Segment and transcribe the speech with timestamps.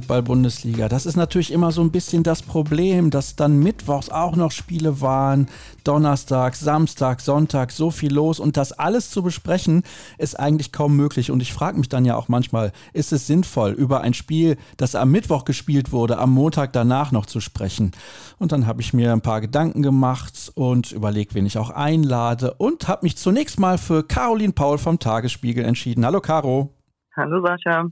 [0.00, 0.88] Handball-Bundesliga.
[0.88, 5.00] Das ist natürlich immer so ein bisschen das Problem, dass dann mittwochs auch noch Spiele
[5.00, 5.48] waren,
[5.84, 9.82] Donnerstag, Samstag, Sonntag, so viel los und das alles zu besprechen
[10.18, 11.30] ist eigentlich kaum möglich.
[11.30, 14.94] Und ich frage mich dann ja auch manchmal, ist es sinnvoll, über ein Spiel, das
[14.94, 17.92] am Mittwoch gespielt wurde, am Montag danach noch zu sprechen?
[18.38, 22.54] Und dann habe ich mir ein paar Gedanken gemacht und überlegt, wen ich auch einlade
[22.54, 26.06] und habe mich zunächst mal für Caroline Paul vom Tagesspiegel entschieden.
[26.06, 26.74] Hallo Caro.
[27.16, 27.90] Hallo Sascha.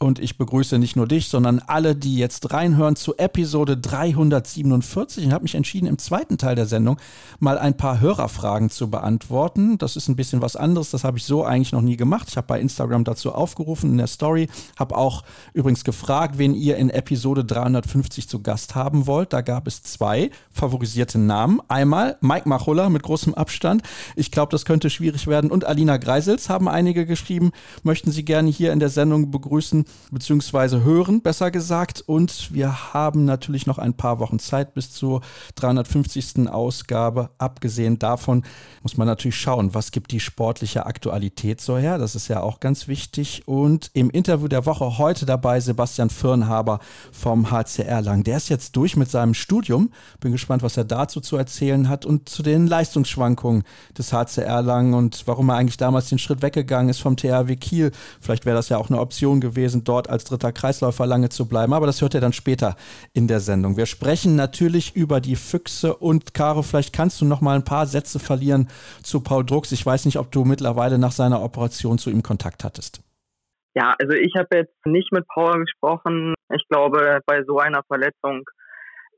[0.00, 5.32] Und ich begrüße nicht nur dich, sondern alle, die jetzt reinhören zu Episode 347 und
[5.32, 6.98] habe mich entschieden, im zweiten Teil der Sendung
[7.38, 9.78] mal ein paar Hörerfragen zu beantworten.
[9.78, 12.26] Das ist ein bisschen was anderes, das habe ich so eigentlich noch nie gemacht.
[12.28, 16.76] Ich habe bei Instagram dazu aufgerufen in der Story, habe auch übrigens gefragt, wen ihr
[16.76, 19.32] in Episode 350 zu Gast haben wollt.
[19.32, 21.60] Da gab es zwei favorisierte Namen.
[21.68, 23.82] Einmal Mike Machulla mit großem Abstand.
[24.16, 25.52] Ich glaube, das könnte schwierig werden.
[25.52, 27.52] Und Alina Greisels haben einige geschrieben,
[27.84, 32.02] möchten sie gerne hier in der Sendung begrüßen beziehungsweise hören, besser gesagt.
[32.06, 35.20] Und wir haben natürlich noch ein paar Wochen Zeit bis zur
[35.56, 36.48] 350.
[36.48, 37.30] Ausgabe.
[37.38, 38.44] Abgesehen davon
[38.82, 41.98] muss man natürlich schauen, was gibt die sportliche Aktualität so her.
[41.98, 43.42] Das ist ja auch ganz wichtig.
[43.46, 46.80] Und im Interview der Woche heute dabei Sebastian Firnhaber
[47.12, 48.24] vom HCR Lang.
[48.24, 49.90] Der ist jetzt durch mit seinem Studium.
[50.20, 53.64] Bin gespannt, was er dazu zu erzählen hat und zu den Leistungsschwankungen
[53.96, 57.92] des HCR Lang und warum er eigentlich damals den Schritt weggegangen ist vom THW Kiel.
[58.20, 61.48] Vielleicht wäre das ja auch eine Option gewesen gewesen, dort als dritter Kreisläufer lange zu
[61.48, 61.72] bleiben.
[61.72, 62.76] Aber das hört ihr dann später
[63.12, 63.76] in der Sendung.
[63.76, 67.86] Wir sprechen natürlich über die Füchse und Caro, vielleicht kannst du noch mal ein paar
[67.86, 68.68] Sätze verlieren
[69.02, 69.72] zu Paul Drucks.
[69.72, 73.02] Ich weiß nicht, ob du mittlerweile nach seiner Operation zu ihm Kontakt hattest.
[73.74, 76.34] Ja, also ich habe jetzt nicht mit Paul gesprochen.
[76.54, 78.44] Ich glaube, bei so einer Verletzung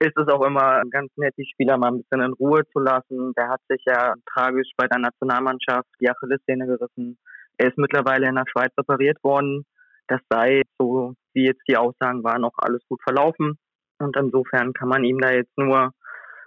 [0.01, 3.33] ist es auch immer ganz nett, die Spieler mal ein bisschen in Ruhe zu lassen.
[3.37, 7.19] Der hat sich ja tragisch bei der Nationalmannschaft die Achillessehne gerissen.
[7.59, 9.65] Er ist mittlerweile in der Schweiz operiert worden
[10.09, 13.59] das sei, so wie jetzt die Aussagen waren, auch alles gut verlaufen.
[13.99, 15.93] Und insofern kann man ihm da jetzt nur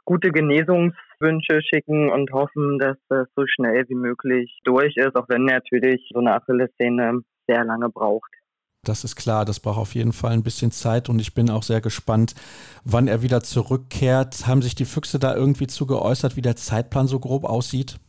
[0.05, 5.45] gute Genesungswünsche schicken und hoffen, dass das so schnell wie möglich durch ist, auch wenn
[5.45, 8.31] natürlich so eine Achillessehne sehr lange braucht.
[8.83, 11.63] Das ist klar, das braucht auf jeden Fall ein bisschen Zeit und ich bin auch
[11.63, 12.33] sehr gespannt,
[12.85, 14.47] wann er wieder zurückkehrt.
[14.47, 17.99] Haben sich die Füchse da irgendwie zu geäußert, wie der Zeitplan so grob aussieht?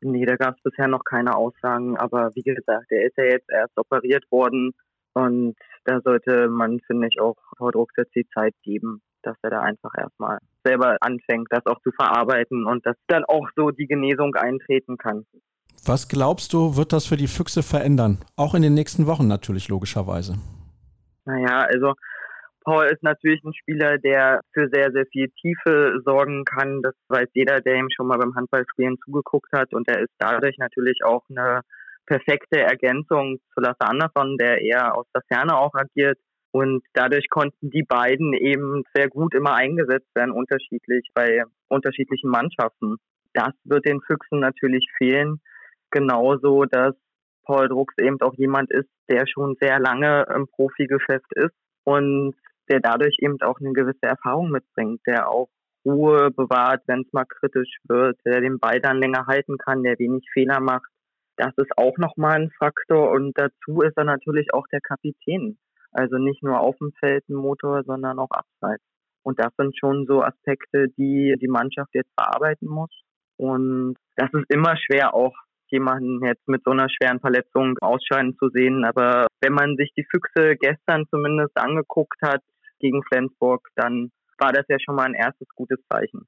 [0.00, 3.50] Nee, da gab es bisher noch keine Aussagen, aber wie gesagt, er ist ja jetzt
[3.50, 4.72] erst operiert worden.
[5.14, 9.50] Und da sollte man, finde ich, auch Frau Drucks jetzt die Zeit geben, dass er
[9.50, 13.86] da einfach erstmal selber anfängt, das auch zu verarbeiten und dass dann auch so die
[13.86, 15.26] Genesung eintreten kann.
[15.84, 18.18] Was glaubst du, wird das für die Füchse verändern?
[18.36, 20.34] Auch in den nächsten Wochen natürlich, logischerweise.
[21.24, 21.94] Naja, also
[22.64, 26.82] Paul ist natürlich ein Spieler, der für sehr, sehr viel Tiefe sorgen kann.
[26.82, 29.74] Das weiß jeder, der ihm schon mal beim Handballspielen zugeguckt hat.
[29.74, 31.62] Und er ist dadurch natürlich auch eine
[32.06, 36.18] perfekte Ergänzung zu Lasse Andersson, der eher aus der Ferne auch agiert.
[36.50, 42.96] Und dadurch konnten die beiden eben sehr gut immer eingesetzt werden, unterschiedlich bei unterschiedlichen Mannschaften.
[43.32, 45.40] Das wird den Füchsen natürlich fehlen.
[45.90, 46.94] Genauso, dass
[47.44, 52.34] Paul Drucks eben auch jemand ist, der schon sehr lange im Profigeschäft ist und
[52.70, 55.48] der dadurch eben auch eine gewisse Erfahrung mitbringt, der auch
[55.84, 59.98] Ruhe bewahrt, wenn es mal kritisch wird, der den Ball dann länger halten kann, der
[59.98, 60.88] wenig Fehler macht
[61.36, 65.58] das ist auch nochmal ein Faktor und dazu ist er natürlich auch der Kapitän.
[65.92, 68.82] Also nicht nur auf dem Feld ein Motor, sondern auch abseits.
[69.22, 72.90] Und das sind schon so Aspekte, die die Mannschaft jetzt verarbeiten muss.
[73.36, 75.34] Und das ist immer schwer, auch
[75.68, 78.84] jemanden jetzt mit so einer schweren Verletzung ausscheiden zu sehen.
[78.84, 82.42] Aber wenn man sich die Füchse gestern zumindest angeguckt hat
[82.78, 86.26] gegen Flensburg, dann war das ja schon mal ein erstes gutes Zeichen.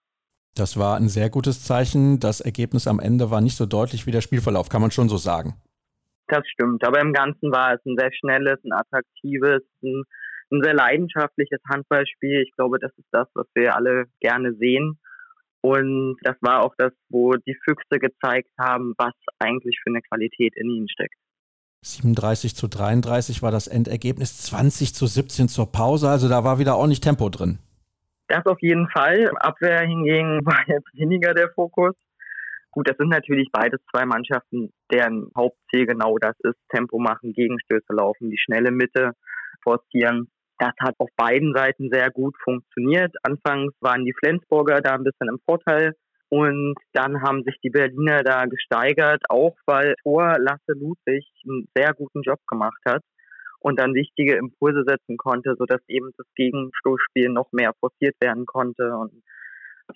[0.54, 2.20] Das war ein sehr gutes Zeichen.
[2.20, 5.16] Das Ergebnis am Ende war nicht so deutlich wie der Spielverlauf, kann man schon so
[5.16, 5.54] sagen.
[6.28, 10.04] Das stimmt, aber im Ganzen war es ein sehr schnelles, ein attraktives, ein,
[10.50, 12.42] ein sehr leidenschaftliches Handballspiel.
[12.42, 14.98] Ich glaube, das ist das, was wir alle gerne sehen.
[15.60, 20.54] Und das war auch das, wo die Füchse gezeigt haben, was eigentlich für eine Qualität
[20.56, 21.14] in ihnen steckt.
[21.82, 26.08] 37 zu 33 war das Endergebnis, 20 zu 17 zur Pause.
[26.08, 27.58] Also da war wieder ordentlich Tempo drin.
[28.28, 29.30] Das auf jeden Fall.
[29.36, 31.94] Abwehr hingegen war jetzt weniger der Fokus.
[32.70, 37.92] Gut, das sind natürlich beides zwei Mannschaften, deren Hauptziel genau das ist, Tempo machen, Gegenstöße
[37.92, 39.12] laufen, die schnelle Mitte
[39.62, 40.28] forcieren.
[40.58, 43.14] Das hat auf beiden Seiten sehr gut funktioniert.
[43.22, 45.94] Anfangs waren die Flensburger da ein bisschen im Vorteil,
[46.30, 51.92] Und dann haben sich die Berliner da gesteigert, auch weil Tor Lasse Ludwig einen sehr
[51.94, 53.02] guten Job gemacht hat
[53.64, 58.94] und dann wichtige Impulse setzen konnte, sodass eben das Gegenstoßspiel noch mehr forciert werden konnte.
[58.94, 59.22] Und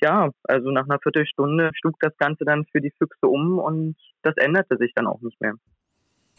[0.00, 4.34] ja, also nach einer Viertelstunde schlug das Ganze dann für die Füchse um und das
[4.38, 5.52] änderte sich dann auch nicht mehr.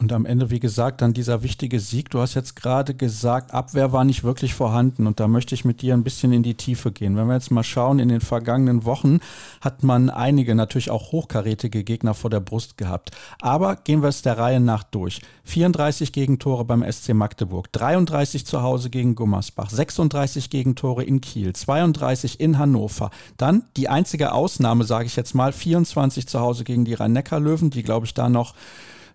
[0.00, 2.08] Und am Ende, wie gesagt, dann dieser wichtige Sieg.
[2.08, 5.06] Du hast jetzt gerade gesagt, Abwehr war nicht wirklich vorhanden.
[5.06, 7.16] Und da möchte ich mit dir ein bisschen in die Tiefe gehen.
[7.16, 9.20] Wenn wir jetzt mal schauen, in den vergangenen Wochen
[9.60, 13.10] hat man einige, natürlich auch hochkarätige Gegner vor der Brust gehabt.
[13.42, 15.20] Aber gehen wir es der Reihe nach durch.
[15.44, 22.40] 34 Gegentore beim SC Magdeburg, 33 zu Hause gegen Gummersbach, 36 Gegentore in Kiel, 32
[22.40, 23.10] in Hannover.
[23.36, 27.82] Dann die einzige Ausnahme, sage ich jetzt mal, 24 zu Hause gegen die Rhein-Neckar-Löwen, die,
[27.82, 28.54] glaube ich, da noch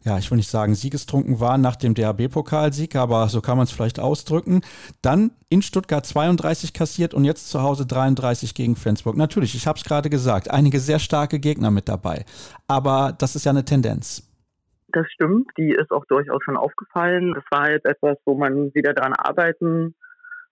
[0.05, 3.71] ja, ich will nicht sagen siegestrunken waren nach dem DHB-Pokalsieg, aber so kann man es
[3.71, 4.61] vielleicht ausdrücken.
[5.01, 9.17] Dann in Stuttgart 32 kassiert und jetzt zu Hause 33 gegen Flensburg.
[9.17, 12.23] Natürlich, ich habe es gerade gesagt, einige sehr starke Gegner mit dabei.
[12.67, 14.31] Aber das ist ja eine Tendenz.
[14.89, 17.33] Das stimmt, die ist auch durchaus schon aufgefallen.
[17.33, 19.95] Das war jetzt etwas, wo man wieder dran arbeiten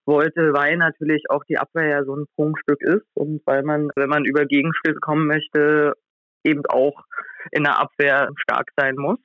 [0.04, 4.08] wollte, weil natürlich auch die Abwehr ja so ein Prunkstück ist und weil man, wenn
[4.08, 5.94] man über Gegenspiel kommen möchte,
[6.42, 7.04] eben auch
[7.52, 9.18] in der Abwehr stark sein muss.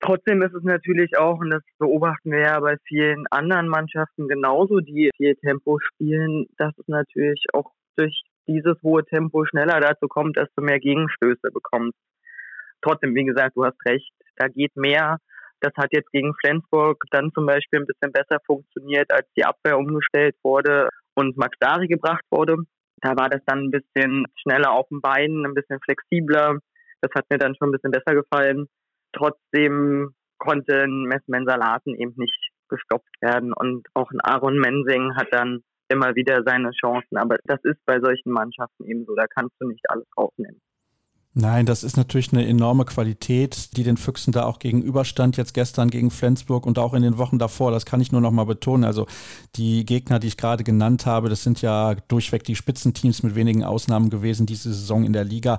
[0.00, 4.80] Trotzdem ist es natürlich auch, und das beobachten wir ja bei vielen anderen Mannschaften genauso,
[4.80, 10.36] die viel Tempo spielen, dass es natürlich auch durch dieses hohe Tempo schneller dazu kommt,
[10.36, 11.98] dass du mehr Gegenstöße bekommst.
[12.82, 15.18] Trotzdem, wie gesagt, du hast recht, da geht mehr.
[15.60, 19.78] Das hat jetzt gegen Flensburg dann zum Beispiel ein bisschen besser funktioniert, als die Abwehr
[19.78, 22.56] umgestellt wurde und Max Dari gebracht wurde.
[23.00, 26.58] Da war das dann ein bisschen schneller auf den Beinen, ein bisschen flexibler.
[27.00, 28.68] Das hat mir dann schon ein bisschen besser gefallen.
[29.16, 36.14] Trotzdem konnten Messmensalaten eben nicht gestoppt werden und auch ein Aaron Mensing hat dann immer
[36.14, 37.16] wieder seine Chancen.
[37.16, 40.60] Aber das ist bei solchen Mannschaften eben so, da kannst du nicht alles rausnehmen.
[41.38, 45.90] Nein, das ist natürlich eine enorme Qualität, die den Füchsen da auch gegenüberstand, jetzt gestern
[45.90, 47.70] gegen Flensburg und auch in den Wochen davor.
[47.72, 48.84] Das kann ich nur noch mal betonen.
[48.84, 49.06] Also
[49.54, 53.64] die Gegner, die ich gerade genannt habe, das sind ja durchweg die Spitzenteams mit wenigen
[53.64, 55.58] Ausnahmen gewesen diese Saison in der Liga.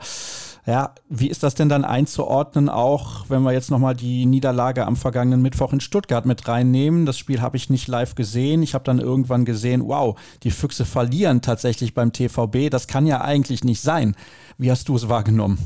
[0.65, 4.95] Ja, wie ist das denn dann einzuordnen, auch wenn wir jetzt nochmal die Niederlage am
[4.95, 7.05] vergangenen Mittwoch in Stuttgart mit reinnehmen?
[7.05, 8.63] Das Spiel habe ich nicht live gesehen.
[8.63, 12.71] Ich habe dann irgendwann gesehen, wow, die Füchse verlieren tatsächlich beim TVB.
[12.71, 14.15] Das kann ja eigentlich nicht sein.
[14.57, 15.57] Wie hast du es wahrgenommen?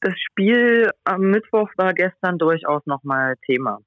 [0.00, 3.80] Das Spiel am Mittwoch war gestern durchaus nochmal Thema.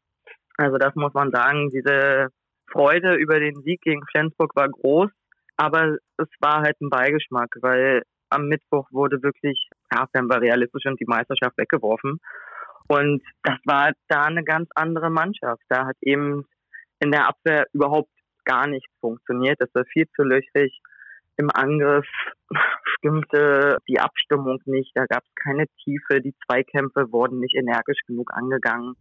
[0.57, 2.27] Also das muss man sagen, diese
[2.69, 5.09] Freude über den Sieg gegen Flensburg war groß,
[5.55, 10.85] aber es war halt ein Beigeschmack, weil am Mittwoch wurde wirklich, ja, dann war realistisch
[10.85, 12.19] und die Meisterschaft weggeworfen.
[12.87, 15.63] Und das war da eine ganz andere Mannschaft.
[15.69, 16.45] Da hat eben
[16.99, 18.11] in der Abwehr überhaupt
[18.43, 19.59] gar nichts funktioniert.
[19.59, 20.81] Das war viel zu löchrig.
[21.41, 22.05] Im Angriff
[22.83, 24.91] stimmte die Abstimmung nicht.
[24.93, 26.21] Da gab es keine Tiefe.
[26.21, 28.93] Die Zweikämpfe wurden nicht energisch genug angegangen.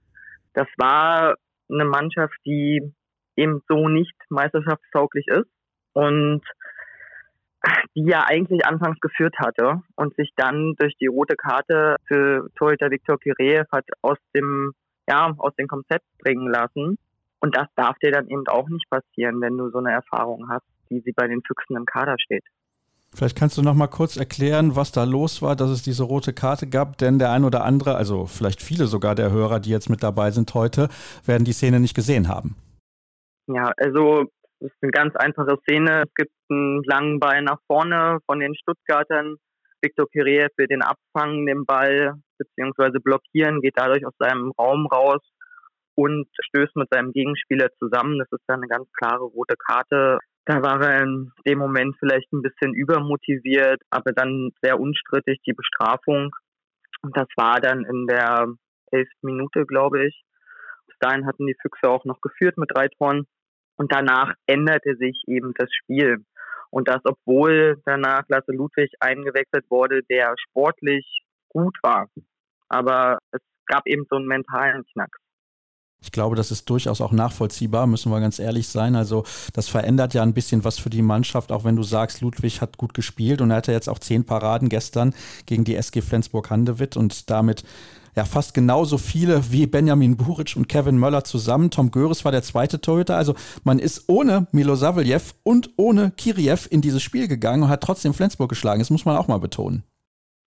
[0.54, 1.34] Das war
[1.70, 2.94] eine Mannschaft, die
[3.36, 5.50] eben so nicht meisterschaftstauglich ist.
[5.92, 6.42] Und
[7.94, 12.90] die ja eigentlich anfangs geführt hatte und sich dann durch die rote Karte für Torhüter
[12.90, 14.72] Viktor Kireev hat aus dem,
[15.06, 16.96] ja, aus dem Konzept bringen lassen.
[17.40, 20.64] Und das darf dir dann eben auch nicht passieren, wenn du so eine Erfahrung hast,
[20.90, 22.44] wie sie bei den Füchsen im Kader steht.
[23.12, 26.32] Vielleicht kannst du noch mal kurz erklären, was da los war, dass es diese rote
[26.32, 29.90] Karte gab, denn der ein oder andere, also vielleicht viele sogar der Hörer, die jetzt
[29.90, 30.88] mit dabei sind heute,
[31.24, 32.54] werden die Szene nicht gesehen haben.
[33.48, 34.26] Ja, also
[34.60, 36.04] das ist eine ganz einfache Szene.
[36.06, 39.36] Es gibt einen langen Ball nach vorne von den Stuttgartern.
[39.82, 45.20] Viktor Kireev will den abfangen, den Ball, beziehungsweise blockieren, geht dadurch aus seinem Raum raus
[45.96, 48.18] und stößt mit seinem Gegenspieler zusammen.
[48.18, 50.18] Das ist dann eine ganz klare rote Karte.
[50.46, 55.52] Da war er in dem Moment vielleicht ein bisschen übermotiviert, aber dann sehr unstrittig die
[55.52, 56.34] Bestrafung.
[57.02, 58.46] Und das war dann in der
[58.90, 60.22] elften Minute, glaube ich.
[60.86, 63.26] Bis dahin hatten die Füchse auch noch geführt mit drei Toren.
[63.76, 66.24] Und danach änderte sich eben das Spiel.
[66.70, 72.08] Und das, obwohl danach Lasse Ludwig eingewechselt wurde, der sportlich gut war.
[72.68, 75.10] Aber es gab eben so einen mentalen Knack.
[76.02, 78.96] Ich glaube, das ist durchaus auch nachvollziehbar, müssen wir ganz ehrlich sein.
[78.96, 82.62] Also das verändert ja ein bisschen was für die Mannschaft, auch wenn du sagst, Ludwig
[82.62, 85.14] hat gut gespielt und er hatte jetzt auch zehn Paraden gestern
[85.44, 87.64] gegen die SG Flensburg-Handewitt und damit
[88.16, 91.70] ja fast genauso viele wie Benjamin Buric und Kevin Möller zusammen.
[91.70, 93.16] Tom Göres war der zweite Torhüter.
[93.16, 97.82] Also man ist ohne Milo Saveljev und ohne Kiriev in dieses Spiel gegangen und hat
[97.82, 98.80] trotzdem Flensburg geschlagen.
[98.80, 99.84] Das muss man auch mal betonen.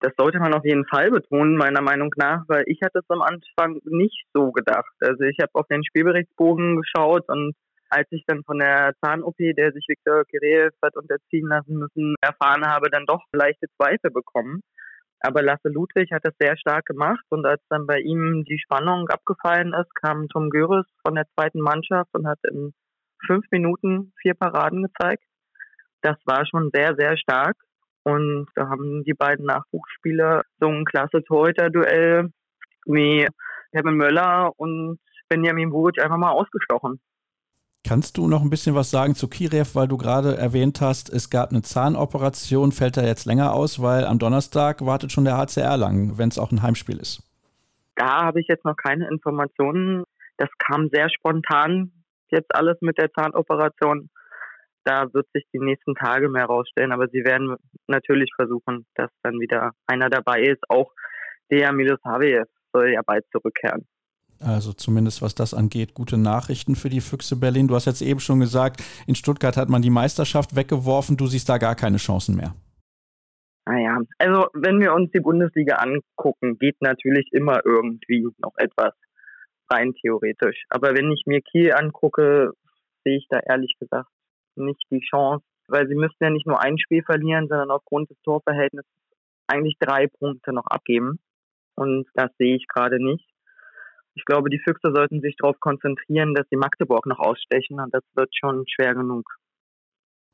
[0.04, 3.22] Das sollte man auf jeden Fall betonen, meiner Meinung nach, weil ich hatte es am
[3.22, 4.92] Anfang nicht so gedacht.
[5.00, 7.54] Also ich habe auf den Spielberichtsbogen geschaut und
[7.88, 12.66] als ich dann von der Zahn-OP, der sich Viktor Kireev hat unterziehen lassen müssen, erfahren
[12.66, 14.60] habe, dann doch leichte Zweifel bekommen.
[15.20, 19.08] Aber Lasse Ludwig hat das sehr stark gemacht und als dann bei ihm die Spannung
[19.08, 22.74] abgefallen ist, kam Tom Göres von der zweiten Mannschaft und hat in
[23.26, 25.24] fünf Minuten vier Paraden gezeigt.
[26.02, 27.56] Das war schon sehr, sehr stark.
[28.04, 32.30] Und da haben die beiden Nachwuchsspieler so ein klasse Torhüter-Duell
[32.86, 33.26] wie
[33.72, 37.00] Kevin Möller und Benjamin Buric einfach mal ausgestochen.
[37.86, 41.28] Kannst du noch ein bisschen was sagen zu Kirev, weil du gerade erwähnt hast, es
[41.28, 45.76] gab eine Zahnoperation, fällt er jetzt länger aus, weil am Donnerstag wartet schon der HCR
[45.76, 47.22] lang, wenn es auch ein Heimspiel ist.
[47.96, 50.04] Da habe ich jetzt noch keine Informationen.
[50.38, 51.92] Das kam sehr spontan,
[52.30, 54.08] jetzt alles mit der Zahnoperation.
[54.84, 59.40] Da wird sich die nächsten Tage mehr rausstellen, aber sie werden natürlich versuchen, dass dann
[59.40, 60.62] wieder einer dabei ist.
[60.68, 60.92] Auch
[61.50, 63.86] der Milosavljev soll ja bald zurückkehren.
[64.40, 67.68] Also zumindest was das angeht, gute Nachrichten für die Füchse Berlin.
[67.68, 71.16] Du hast jetzt eben schon gesagt, in Stuttgart hat man die Meisterschaft weggeworfen.
[71.16, 72.54] Du siehst da gar keine Chancen mehr.
[73.66, 78.92] Naja, also wenn wir uns die Bundesliga angucken, geht natürlich immer irgendwie noch etwas
[79.70, 80.64] rein theoretisch.
[80.68, 82.52] Aber wenn ich mir Kiel angucke,
[83.04, 84.08] sehe ich da ehrlich gesagt
[84.56, 88.20] nicht die Chance, weil sie müssten ja nicht nur ein Spiel verlieren, sondern aufgrund des
[88.22, 88.90] Torverhältnisses
[89.46, 91.18] eigentlich drei Punkte noch abgeben.
[91.76, 93.28] Und das sehe ich gerade nicht.
[94.14, 98.04] Ich glaube, die Füchse sollten sich darauf konzentrieren, dass sie Magdeburg noch ausstechen und das
[98.14, 99.24] wird schon schwer genug.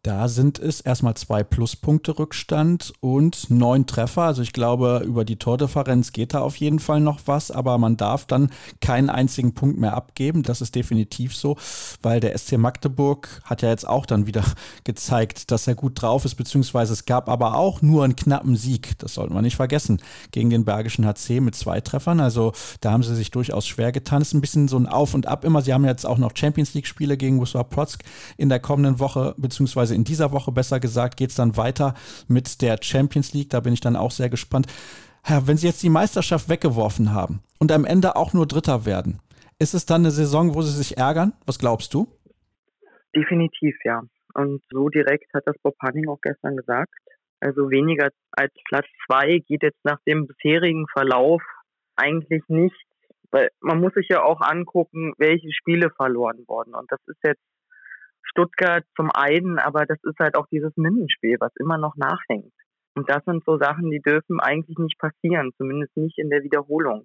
[0.03, 4.23] Da sind es erstmal zwei Pluspunkte Rückstand und neun Treffer.
[4.23, 7.99] Also ich glaube, über die Tordifferenz geht da auf jeden Fall noch was, aber man
[7.99, 8.49] darf dann
[8.81, 10.43] keinen einzigen Punkt mehr abgeben.
[10.43, 11.59] Das ist definitiv so,
[12.01, 14.43] weil der SC Magdeburg hat ja jetzt auch dann wieder
[14.85, 18.99] gezeigt, dass er gut drauf ist, beziehungsweise es gab aber auch nur einen knappen Sieg.
[19.01, 20.01] Das sollte man nicht vergessen.
[20.31, 22.21] Gegen den Bergischen HC mit zwei Treffern.
[22.21, 24.23] Also da haben sie sich durchaus schwer getan.
[24.23, 25.61] Es ist ein bisschen so ein Auf und Ab immer.
[25.61, 28.03] Sie haben jetzt auch noch Champions League Spiele gegen Wisła Plotzk
[28.39, 31.95] in der kommenden Woche, beziehungsweise beziehungsweise in dieser Woche besser gesagt, geht es dann weiter
[32.29, 33.51] mit der Champions League.
[33.51, 34.67] Da bin ich dann auch sehr gespannt.
[35.23, 39.21] Herr, wenn Sie jetzt die Meisterschaft weggeworfen haben und am Ende auch nur Dritter werden,
[39.59, 41.33] ist es dann eine Saison, wo Sie sich ärgern?
[41.45, 42.07] Was glaubst du?
[43.15, 44.03] Definitiv, ja.
[44.35, 46.95] Und so direkt hat das Bob Hanning auch gestern gesagt.
[47.41, 51.43] Also weniger als Platz zwei geht jetzt nach dem bisherigen Verlauf
[51.97, 52.77] eigentlich nicht,
[53.31, 56.75] weil man muss sich ja auch angucken, welche Spiele verloren wurden.
[56.75, 57.43] Und das ist jetzt
[58.31, 62.53] Stuttgart zum einen, aber das ist halt auch dieses Mindenspiel, was immer noch nachhängt.
[62.95, 67.05] Und das sind so Sachen, die dürfen eigentlich nicht passieren, zumindest nicht in der Wiederholung.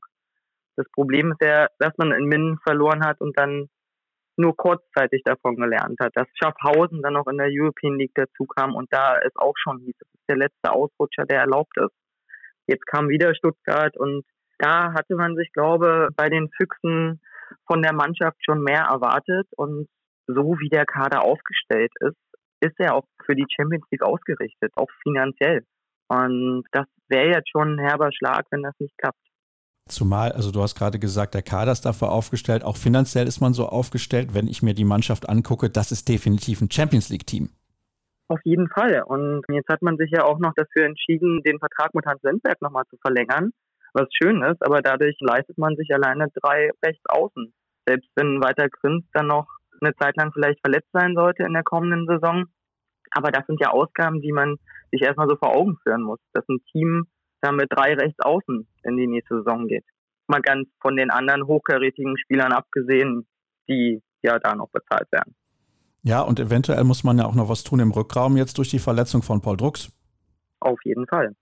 [0.75, 3.69] Das Problem ist ja, dass man in Minden verloren hat und dann
[4.37, 8.75] nur kurzzeitig davon gelernt hat, dass Schaffhausen dann noch in der European League dazu kam
[8.75, 11.95] und da es auch schon hieß, das ist der letzte Ausrutscher, der erlaubt ist.
[12.67, 14.25] Jetzt kam wieder Stuttgart und
[14.57, 17.21] da hatte man sich, glaube bei den Füchsen
[17.67, 19.87] von der Mannschaft schon mehr erwartet und
[20.27, 22.17] so wie der Kader aufgestellt ist,
[22.61, 25.65] ist er auch für die Champions League ausgerichtet, auch finanziell.
[26.07, 29.19] Und das wäre jetzt schon ein herber Schlag, wenn das nicht klappt.
[29.87, 33.53] Zumal, also du hast gerade gesagt, der Kader ist dafür aufgestellt, auch finanziell ist man
[33.53, 37.49] so aufgestellt, wenn ich mir die Mannschaft angucke, das ist definitiv ein Champions League-Team.
[38.27, 39.03] Auf jeden Fall.
[39.05, 42.59] Und jetzt hat man sich ja auch noch dafür entschieden, den Vertrag mit Hans Wendberg
[42.61, 43.51] nochmal zu verlängern,
[43.93, 47.53] was schön ist, aber dadurch leistet man sich alleine drei rechts außen.
[47.87, 49.47] Selbst wenn weiter Grins dann noch
[49.81, 52.45] eine Zeit lang vielleicht verletzt sein sollte in der kommenden Saison.
[53.11, 54.57] Aber das sind ja Ausgaben, die man
[54.91, 57.07] sich erstmal so vor Augen führen muss, dass ein Team
[57.41, 59.85] da mit drei Rechtsaußen in die nächste Saison geht.
[60.27, 63.27] Mal ganz von den anderen hochkarätigen Spielern abgesehen,
[63.69, 65.35] die ja da noch bezahlt werden.
[66.01, 68.79] Ja, und eventuell muss man ja auch noch was tun im Rückraum jetzt durch die
[68.79, 69.91] Verletzung von Paul Drucks.
[70.59, 71.35] Auf jeden Fall.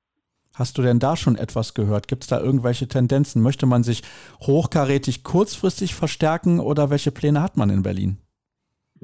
[0.55, 2.07] Hast du denn da schon etwas gehört?
[2.07, 3.41] Gibt es da irgendwelche Tendenzen?
[3.41, 4.03] Möchte man sich
[4.41, 8.19] hochkarätig kurzfristig verstärken oder welche Pläne hat man in Berlin?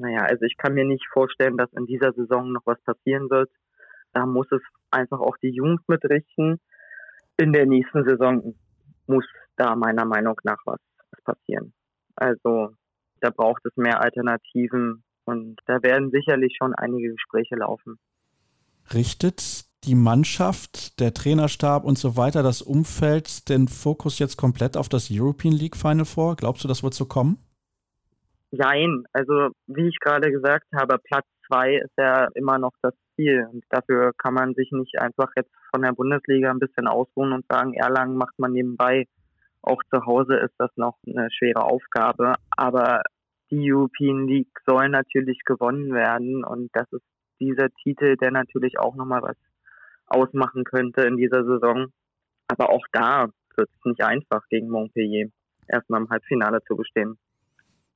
[0.00, 3.50] Naja, also ich kann mir nicht vorstellen, dass in dieser Saison noch was passieren wird.
[4.14, 6.58] Da muss es einfach auch die Jungs mitrichten.
[7.36, 8.54] In der nächsten Saison
[9.06, 9.26] muss
[9.56, 10.80] da meiner Meinung nach was
[11.22, 11.74] passieren.
[12.16, 12.70] Also
[13.20, 17.98] da braucht es mehr Alternativen und da werden sicherlich schon einige Gespräche laufen.
[18.94, 24.88] Richtet die Mannschaft, der Trainerstab und so weiter, das Umfeld den Fokus jetzt komplett auf
[24.88, 26.36] das European League Final vor?
[26.36, 27.38] Glaubst du, das wird so kommen?
[28.52, 33.46] Nein, also wie ich gerade gesagt habe, Platz zwei ist ja immer noch das Ziel.
[33.52, 37.44] Und dafür kann man sich nicht einfach jetzt von der Bundesliga ein bisschen ausruhen und
[37.48, 39.06] sagen, Erlangen macht man nebenbei.
[39.62, 42.34] Auch zu Hause ist das noch eine schwere Aufgabe.
[42.56, 43.02] Aber
[43.50, 46.44] die European League soll natürlich gewonnen werden.
[46.44, 47.04] Und das ist
[47.40, 49.36] dieser Titel, der natürlich auch nochmal was
[50.06, 51.86] ausmachen könnte in dieser Saison.
[52.48, 55.28] Aber auch da wird es nicht einfach gegen Montpellier
[55.68, 57.16] erstmal im Halbfinale zu bestehen.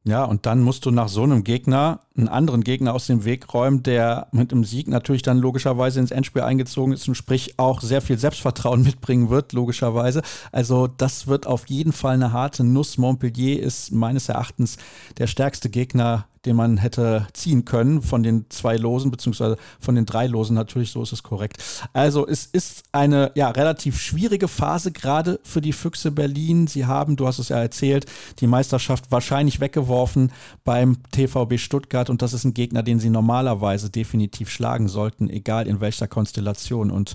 [0.06, 3.54] Ja, und dann musst du nach so einem Gegner einen anderen Gegner aus dem Weg
[3.54, 7.80] räumen, der mit dem Sieg natürlich dann logischerweise ins Endspiel eingezogen ist und sprich auch
[7.80, 10.20] sehr viel Selbstvertrauen mitbringen wird, logischerweise.
[10.52, 12.99] Also das wird auf jeden Fall eine harte Nuss.
[12.99, 14.76] Montpellier ist meines Erachtens
[15.16, 20.07] der stärkste Gegner den man hätte ziehen können von den zwei Losen, beziehungsweise von den
[20.07, 21.63] drei Losen natürlich, so ist es korrekt.
[21.93, 26.67] Also es ist eine ja, relativ schwierige Phase gerade für die Füchse Berlin.
[26.67, 28.07] Sie haben, du hast es ja erzählt,
[28.41, 30.33] die Meisterschaft wahrscheinlich weggeworfen
[30.65, 35.67] beim TVB Stuttgart und das ist ein Gegner, den sie normalerweise definitiv schlagen sollten, egal
[35.67, 36.91] in welcher Konstellation.
[36.91, 37.15] Und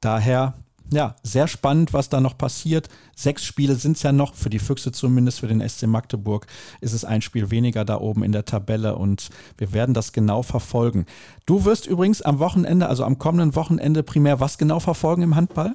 [0.00, 0.54] daher
[0.92, 2.88] ja, sehr spannend, was da noch passiert.
[3.14, 6.46] Sechs Spiele sind es ja noch, für die Füchse zumindest, für den SC Magdeburg
[6.80, 10.42] ist es ein Spiel weniger da oben in der Tabelle und wir werden das genau
[10.42, 11.06] verfolgen.
[11.46, 15.72] Du wirst übrigens am Wochenende, also am kommenden Wochenende primär was genau verfolgen im Handball?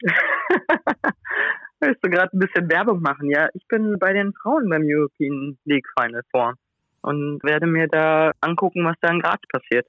[1.80, 3.28] Willst du gerade ein bisschen Werbung machen?
[3.30, 6.54] Ja, ich bin bei den Frauen beim European League Final vor
[7.02, 9.86] und werde mir da angucken, was da in Graz passiert.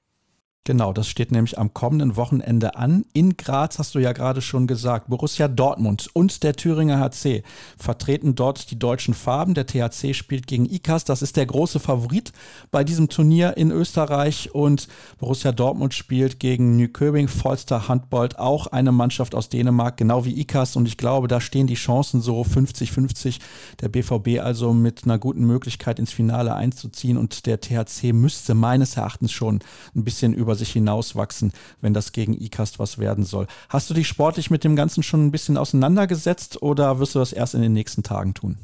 [0.66, 3.04] Genau, das steht nämlich am kommenden Wochenende an.
[3.12, 7.42] In Graz hast du ja gerade schon gesagt, Borussia Dortmund und der Thüringer HC
[7.76, 9.52] vertreten dort die deutschen Farben.
[9.52, 11.04] Der THC spielt gegen ICAS.
[11.04, 12.32] Das ist der große Favorit
[12.70, 14.54] bei diesem Turnier in Österreich.
[14.54, 20.40] Und Borussia Dortmund spielt gegen Nyköping Folster Handbold, auch eine Mannschaft aus Dänemark, genau wie
[20.40, 20.76] ICAS.
[20.76, 23.38] Und ich glaube, da stehen die Chancen so 50-50.
[23.82, 27.18] Der BVB also mit einer guten Möglichkeit ins Finale einzuziehen.
[27.18, 29.60] Und der THC müsste meines Erachtens schon
[29.94, 33.46] ein bisschen über über sich hinauswachsen, wenn das gegen ICAST was werden soll.
[33.68, 37.32] Hast du dich sportlich mit dem Ganzen schon ein bisschen auseinandergesetzt oder wirst du das
[37.32, 38.56] erst in den nächsten Tagen tun?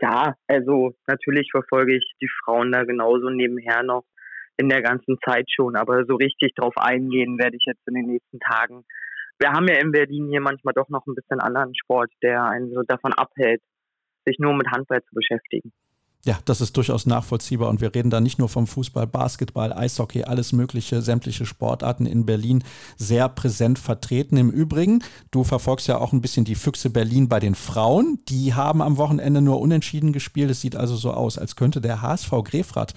[0.00, 4.04] Ja, also natürlich verfolge ich die Frauen da genauso nebenher noch
[4.56, 8.06] in der ganzen Zeit schon, aber so richtig drauf eingehen werde ich jetzt in den
[8.06, 8.84] nächsten Tagen.
[9.40, 12.72] Wir haben ja in Berlin hier manchmal doch noch ein bisschen anderen Sport, der einen
[12.72, 13.62] so davon abhält,
[14.26, 15.72] sich nur mit Handball zu beschäftigen.
[16.26, 20.24] Ja, das ist durchaus nachvollziehbar und wir reden da nicht nur vom Fußball, Basketball, Eishockey,
[20.24, 22.64] alles mögliche, sämtliche Sportarten in Berlin
[22.96, 24.38] sehr präsent vertreten.
[24.38, 28.20] Im Übrigen, du verfolgst ja auch ein bisschen die Füchse Berlin bei den Frauen.
[28.30, 30.50] Die haben am Wochenende nur unentschieden gespielt.
[30.50, 32.94] Es sieht also so aus, als könnte der HSV Grefrath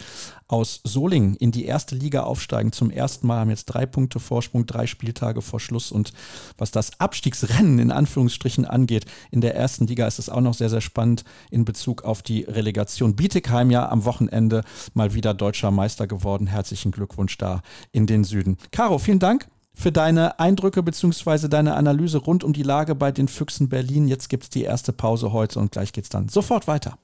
[0.47, 2.71] aus Solingen in die erste Liga aufsteigen.
[2.71, 5.91] Zum ersten Mal haben jetzt drei Punkte Vorsprung, drei Spieltage vor Schluss.
[5.91, 6.13] Und
[6.57, 10.69] was das Abstiegsrennen in Anführungsstrichen angeht, in der ersten Liga ist es auch noch sehr,
[10.69, 13.15] sehr spannend in Bezug auf die Relegation.
[13.15, 16.47] Bietigheim ja am Wochenende mal wieder deutscher Meister geworden.
[16.47, 18.57] Herzlichen Glückwunsch da in den Süden.
[18.71, 21.47] Caro, vielen Dank für deine Eindrücke bzw.
[21.47, 24.07] deine Analyse rund um die Lage bei den Füchsen Berlin.
[24.07, 26.97] Jetzt gibt es die erste Pause heute und gleich geht es dann sofort weiter.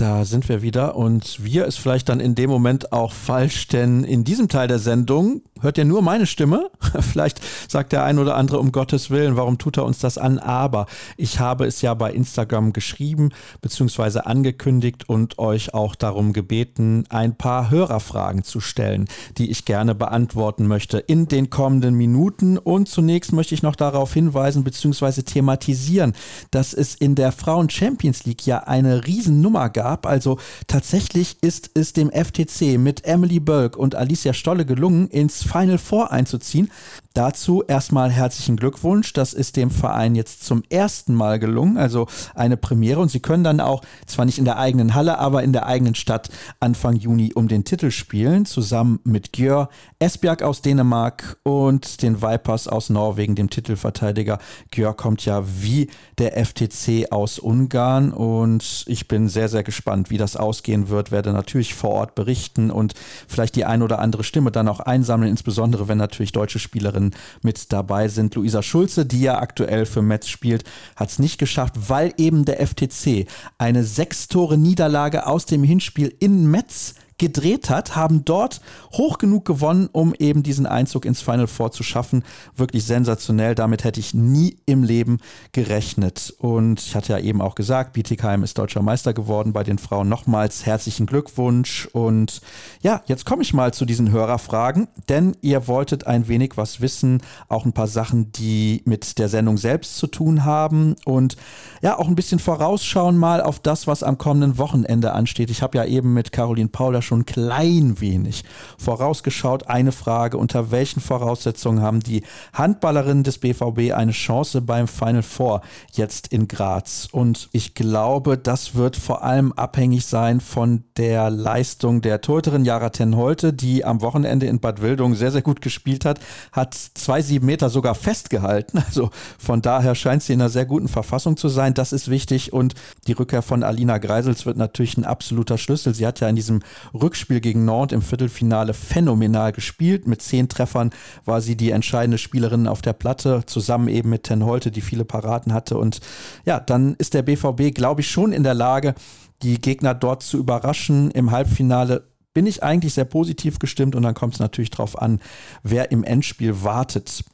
[0.00, 4.02] Da sind wir wieder und wir ist vielleicht dann in dem Moment auch falsch, denn
[4.02, 6.70] in diesem Teil der Sendung hört ihr nur meine Stimme.
[7.00, 10.38] Vielleicht sagt der ein oder andere um Gottes Willen, warum tut er uns das an?
[10.38, 14.20] Aber ich habe es ja bei Instagram geschrieben bzw.
[14.20, 20.66] angekündigt und euch auch darum gebeten, ein paar Hörerfragen zu stellen, die ich gerne beantworten
[20.66, 22.58] möchte in den kommenden Minuten.
[22.58, 25.22] Und zunächst möchte ich noch darauf hinweisen bzw.
[25.22, 26.14] thematisieren,
[26.50, 30.06] dass es in der Frauen Champions League ja eine Riesennummer gab.
[30.06, 35.78] Also tatsächlich ist es dem FTC mit Emily Bölk und Alicia Stolle gelungen, ins Final
[35.78, 36.70] Four einzuziehen.
[37.12, 39.12] Dazu erstmal herzlichen Glückwunsch.
[39.12, 43.00] Das ist dem Verein jetzt zum ersten Mal gelungen, also eine Premiere.
[43.00, 45.96] Und sie können dann auch, zwar nicht in der eigenen Halle, aber in der eigenen
[45.96, 46.28] Stadt
[46.60, 52.68] Anfang Juni um den Titel spielen, zusammen mit Gjör Esbjerg aus Dänemark und den Vipers
[52.68, 54.38] aus Norwegen, dem Titelverteidiger.
[54.70, 60.18] Gjör kommt ja wie der FTC aus Ungarn und ich bin sehr, sehr gespannt, wie
[60.18, 61.10] das ausgehen wird.
[61.10, 62.94] Werde natürlich vor Ort berichten und
[63.26, 67.14] vielleicht die ein oder andere Stimme dann auch einsammeln, insbesondere wenn natürlich deutsche Spielerinnen Spielerinnen
[67.42, 68.34] mit dabei sind.
[68.34, 70.64] Luisa Schulze, die ja aktuell für Metz spielt,
[70.96, 73.26] hat es nicht geschafft, weil eben der FTC
[73.58, 79.44] eine sechs Tore Niederlage aus dem Hinspiel in Metz gedreht hat, haben dort hoch genug
[79.44, 82.24] gewonnen, um eben diesen Einzug ins Final Four zu schaffen.
[82.56, 83.54] Wirklich sensationell.
[83.54, 85.18] Damit hätte ich nie im Leben
[85.52, 86.34] gerechnet.
[86.38, 90.08] Und ich hatte ja eben auch gesagt, Bietigheim ist deutscher Meister geworden bei den Frauen.
[90.08, 91.88] Nochmals herzlichen Glückwunsch.
[91.92, 92.40] Und
[92.80, 97.20] ja, jetzt komme ich mal zu diesen Hörerfragen, denn ihr wolltet ein wenig was wissen,
[97.48, 101.36] auch ein paar Sachen, die mit der Sendung selbst zu tun haben und
[101.82, 105.50] ja, auch ein bisschen vorausschauen mal auf das, was am kommenden Wochenende ansteht.
[105.50, 108.44] Ich habe ja eben mit Caroline Paul schon klein wenig
[108.78, 109.66] vorausgeschaut.
[109.66, 115.62] Eine Frage, unter welchen Voraussetzungen haben die Handballerinnen des BVB eine Chance beim Final Four
[115.90, 117.08] jetzt in Graz?
[117.10, 122.90] Und ich glaube, das wird vor allem abhängig sein von der Leistung der Torhüterin Jara
[122.90, 126.20] Tenholte, die am Wochenende in Bad Wildung sehr, sehr gut gespielt hat,
[126.52, 128.84] hat zwei, sieben Meter sogar festgehalten.
[128.90, 131.74] Also von daher scheint sie in einer sehr guten Verfassung zu sein.
[131.74, 132.52] Das ist wichtig.
[132.52, 132.74] Und
[133.06, 135.94] die Rückkehr von Alina Greisels wird natürlich ein absoluter Schlüssel.
[135.94, 136.60] Sie hat ja in diesem
[137.00, 140.06] Rückspiel gegen Nord im Viertelfinale phänomenal gespielt.
[140.06, 140.90] Mit zehn Treffern
[141.24, 145.04] war sie die entscheidende Spielerin auf der Platte, zusammen eben mit Ten Holte, die viele
[145.04, 145.78] Paraten hatte.
[145.78, 146.00] Und
[146.44, 148.94] ja, dann ist der BVB, glaube ich, schon in der Lage,
[149.42, 151.10] die Gegner dort zu überraschen.
[151.10, 155.20] Im Halbfinale bin ich eigentlich sehr positiv gestimmt und dann kommt es natürlich darauf an,
[155.62, 157.24] wer im Endspiel wartet.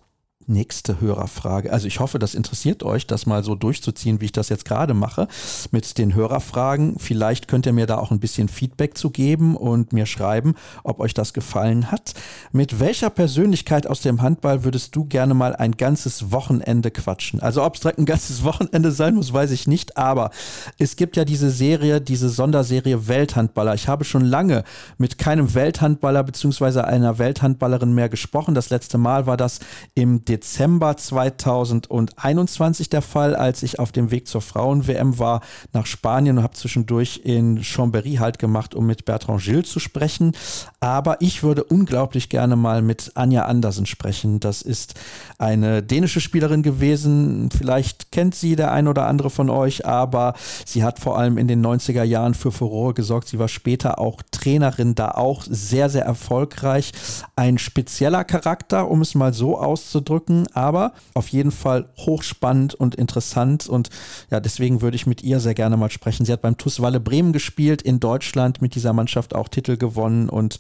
[0.49, 1.73] Nächste Hörerfrage.
[1.73, 4.95] Also ich hoffe, das interessiert euch, das mal so durchzuziehen, wie ich das jetzt gerade
[4.95, 5.27] mache
[5.73, 7.01] mit den Hörerfragen.
[7.01, 10.55] Vielleicht könnt ihr mir da auch ein bisschen Feedback zu geben und mir schreiben,
[10.85, 12.15] ob euch das gefallen hat.
[12.53, 17.41] Mit welcher Persönlichkeit aus dem Handball würdest du gerne mal ein ganzes Wochenende quatschen?
[17.41, 19.97] Also ob es direkt ein ganzes Wochenende sein muss, weiß ich nicht.
[19.97, 20.31] Aber
[20.79, 23.75] es gibt ja diese Serie, diese Sonderserie Welthandballer.
[23.75, 24.63] Ich habe schon lange
[24.97, 26.83] mit keinem Welthandballer bzw.
[26.83, 28.55] einer Welthandballerin mehr gesprochen.
[28.55, 29.59] Das letzte Mal war das
[29.97, 35.41] im Dezember Dezember 2021 der Fall, als ich auf dem Weg zur Frauen-WM war
[35.73, 40.33] nach Spanien und habe zwischendurch in Chambéry halt gemacht, um mit Bertrand Gilles zu sprechen.
[40.79, 44.39] Aber ich würde unglaublich gerne mal mit Anja Andersen sprechen.
[44.39, 44.93] Das ist
[45.39, 47.49] eine dänische Spielerin gewesen.
[47.51, 50.35] Vielleicht kennt sie der ein oder andere von euch, aber
[50.67, 53.29] sie hat vor allem in den 90er Jahren für Furore gesorgt.
[53.29, 56.93] Sie war später auch Trainerin, da auch sehr, sehr erfolgreich.
[57.37, 62.95] Ein spezieller Charakter, um es mal so auszudrücken wirken, aber auf jeden Fall hochspannend und
[62.95, 63.91] interessant und
[64.31, 66.25] ja, deswegen würde ich mit ihr sehr gerne mal sprechen.
[66.27, 70.29] Sie hat beim TuS Walle Bremen gespielt, in Deutschland mit dieser Mannschaft auch Titel gewonnen
[70.29, 70.59] und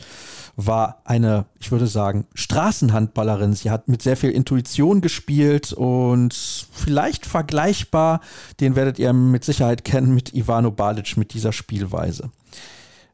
[0.57, 3.55] war eine, ich würde sagen, Straßenhandballerin.
[3.55, 6.35] Sie hat mit sehr viel Intuition gespielt und
[6.73, 8.21] vielleicht vergleichbar,
[8.61, 12.31] den werdet ihr mit Sicherheit kennen, mit Ivano Balic mit dieser Spielweise.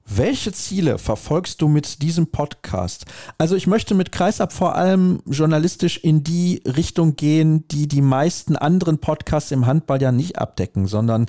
[0.04, 3.06] Welche Ziele verfolgst du mit diesem Podcast?
[3.38, 8.56] Also ich möchte mit Kreisab vor allem journalistisch in die Richtung gehen, die die meisten
[8.56, 11.26] anderen Podcasts im Handball ja nicht abdecken, sondern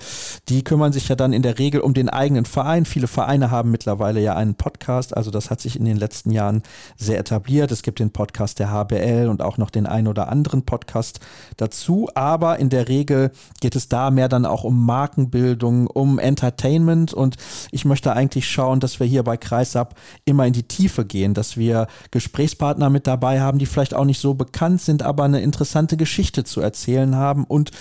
[0.50, 2.86] die kümmern sich ja dann in der Regel um den eigenen Verein.
[2.86, 6.64] Viele Vereine haben mittlerweile ja einen Podcast, also das hat sich in den letzten Jahren
[6.98, 7.72] sehr etabliert.
[7.72, 11.20] Es gibt den Podcast der HBL und auch noch den ein oder anderen Podcast
[11.58, 13.32] dazu, aber in der Regel
[13.62, 17.38] geht es da mehr dann auch um Markenbildung, um Entertainment und
[17.72, 21.34] ich möchte eigentlich schauen, schauen, dass wir hier bei Kreisab immer in die Tiefe gehen,
[21.34, 25.42] dass wir Gesprächspartner mit dabei haben, die vielleicht auch nicht so bekannt sind, aber eine
[25.42, 27.44] interessante Geschichte zu erzählen haben.
[27.44, 27.72] Und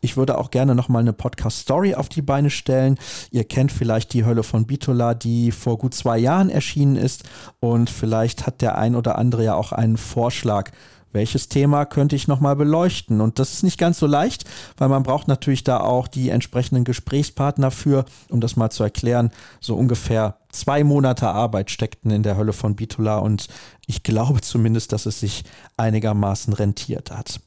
[0.00, 2.98] ich würde auch gerne nochmal eine Podcast-Story auf die Beine stellen.
[3.32, 7.24] Ihr kennt vielleicht die Hölle von Bitola, die vor gut zwei Jahren erschienen ist.
[7.58, 10.70] Und vielleicht hat der ein oder andere ja auch einen Vorschlag
[11.12, 13.20] welches Thema könnte ich nochmal beleuchten?
[13.20, 14.44] Und das ist nicht ganz so leicht,
[14.76, 19.30] weil man braucht natürlich da auch die entsprechenden Gesprächspartner für, um das mal zu erklären.
[19.60, 23.48] So ungefähr zwei Monate Arbeit steckten in der Hölle von Bitola und
[23.86, 25.44] ich glaube zumindest, dass es sich
[25.76, 27.40] einigermaßen rentiert hat.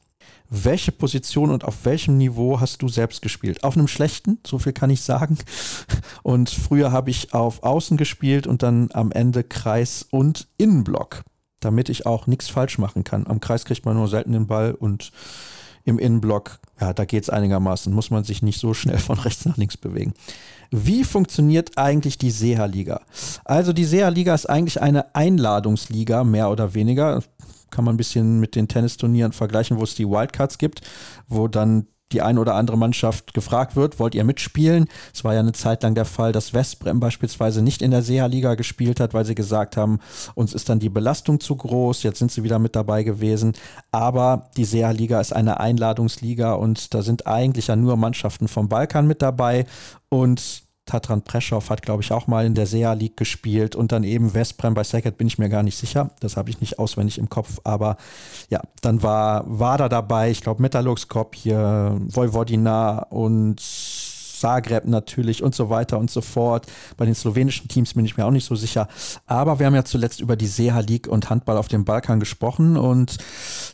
[0.54, 3.64] Welche Position und auf welchem Niveau hast du selbst gespielt?
[3.64, 5.38] Auf einem schlechten, so viel kann ich sagen.
[6.22, 11.22] Und früher habe ich auf Außen gespielt und dann am Ende Kreis und Innenblock
[11.64, 13.26] damit ich auch nichts falsch machen kann.
[13.26, 15.12] Am Kreis kriegt man nur selten den Ball und
[15.84, 19.44] im Innenblock, ja, da geht es einigermaßen, muss man sich nicht so schnell von rechts
[19.44, 20.14] nach links bewegen.
[20.70, 23.02] Wie funktioniert eigentlich die SEHA-Liga?
[23.44, 27.22] Also die SEHA-Liga ist eigentlich eine Einladungsliga, mehr oder weniger.
[27.70, 30.82] Kann man ein bisschen mit den Tennisturnieren vergleichen, wo es die Wildcards gibt,
[31.26, 34.86] wo dann die ein oder andere Mannschaft gefragt wird, wollt ihr mitspielen?
[35.12, 38.54] Es war ja eine Zeit lang der Fall, dass Westbrem beispielsweise nicht in der SEA-Liga
[38.54, 39.98] gespielt hat, weil sie gesagt haben,
[40.34, 42.02] uns ist dann die Belastung zu groß.
[42.02, 43.52] Jetzt sind sie wieder mit dabei gewesen.
[43.90, 49.06] Aber die SEA-Liga ist eine Einladungsliga und da sind eigentlich ja nur Mannschaften vom Balkan
[49.06, 49.66] mit dabei.
[50.08, 54.02] Und Tatran Preschow hat, glaube ich, auch mal in der SEA League gespielt und dann
[54.02, 56.10] eben Westbrem bei Sackett bin ich mir gar nicht sicher.
[56.20, 57.60] Das habe ich nicht auswendig im Kopf.
[57.62, 57.96] Aber
[58.50, 63.60] ja, dann war Wada dabei, ich glaube Metallurgs hier, Vojvodina und
[64.42, 66.66] Zagreb natürlich und so weiter und so fort.
[66.96, 68.88] Bei den slowenischen Teams bin ich mir auch nicht so sicher.
[69.26, 72.76] Aber wir haben ja zuletzt über die Seha League und Handball auf dem Balkan gesprochen
[72.76, 73.18] und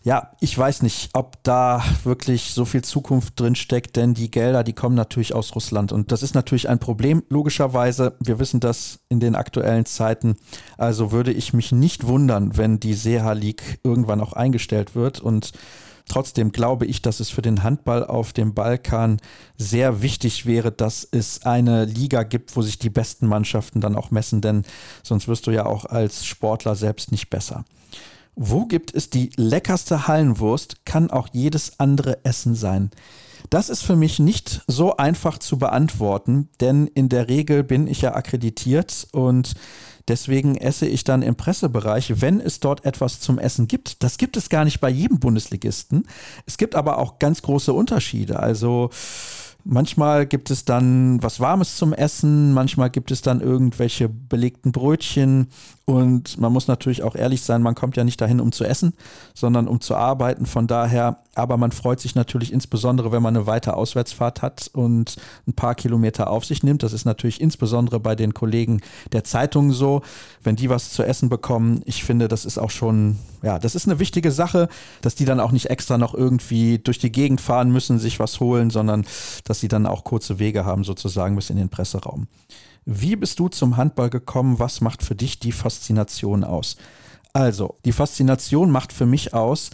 [0.05, 4.63] ja, ich weiß nicht, ob da wirklich so viel Zukunft drin steckt, denn die Gelder,
[4.63, 8.17] die kommen natürlich aus Russland und das ist natürlich ein Problem, logischerweise.
[8.21, 10.37] Wir wissen das in den aktuellen Zeiten.
[10.77, 15.53] Also würde ich mich nicht wundern, wenn die Seha League irgendwann auch eingestellt wird und
[16.09, 19.21] Trotzdem glaube ich, dass es für den Handball auf dem Balkan
[19.57, 24.11] sehr wichtig wäre, dass es eine Liga gibt, wo sich die besten Mannschaften dann auch
[24.11, 24.65] messen, denn
[25.03, 27.65] sonst wirst du ja auch als Sportler selbst nicht besser.
[28.35, 32.91] Wo gibt es die leckerste Hallenwurst, kann auch jedes andere Essen sein.
[33.51, 38.03] Das ist für mich nicht so einfach zu beantworten, denn in der Regel bin ich
[38.03, 39.55] ja akkreditiert und
[40.09, 44.03] Deswegen esse ich dann im Pressebereich, wenn es dort etwas zum Essen gibt.
[44.03, 46.07] Das gibt es gar nicht bei jedem Bundesligisten.
[46.47, 48.41] Es gibt aber auch ganz große Unterschiede.
[48.41, 48.91] Also
[49.71, 55.49] Manchmal gibt es dann was Warmes zum Essen, manchmal gibt es dann irgendwelche belegten Brötchen
[55.89, 58.93] und man muss natürlich auch ehrlich sein, man kommt ja nicht dahin, um zu essen,
[59.33, 60.45] sondern um zu arbeiten.
[60.45, 65.17] Von daher, aber man freut sich natürlich insbesondere, wenn man eine weite Auswärtsfahrt hat und
[65.47, 66.83] ein paar Kilometer auf sich nimmt.
[66.83, 70.03] Das ist natürlich insbesondere bei den Kollegen der Zeitungen so,
[70.43, 71.81] wenn die was zu essen bekommen.
[71.87, 74.69] Ich finde, das ist auch schon, ja, das ist eine wichtige Sache,
[75.01, 78.41] dass die dann auch nicht extra noch irgendwie durch die Gegend fahren müssen, sich was
[78.41, 79.07] holen, sondern
[79.45, 82.27] dass sie dann auch kurze Wege haben, sozusagen bis in den Presseraum.
[82.91, 84.59] Wie bist du zum Handball gekommen?
[84.59, 86.79] Was macht für dich die Faszination aus?
[87.35, 89.69] Also, die Faszination macht für mich aus,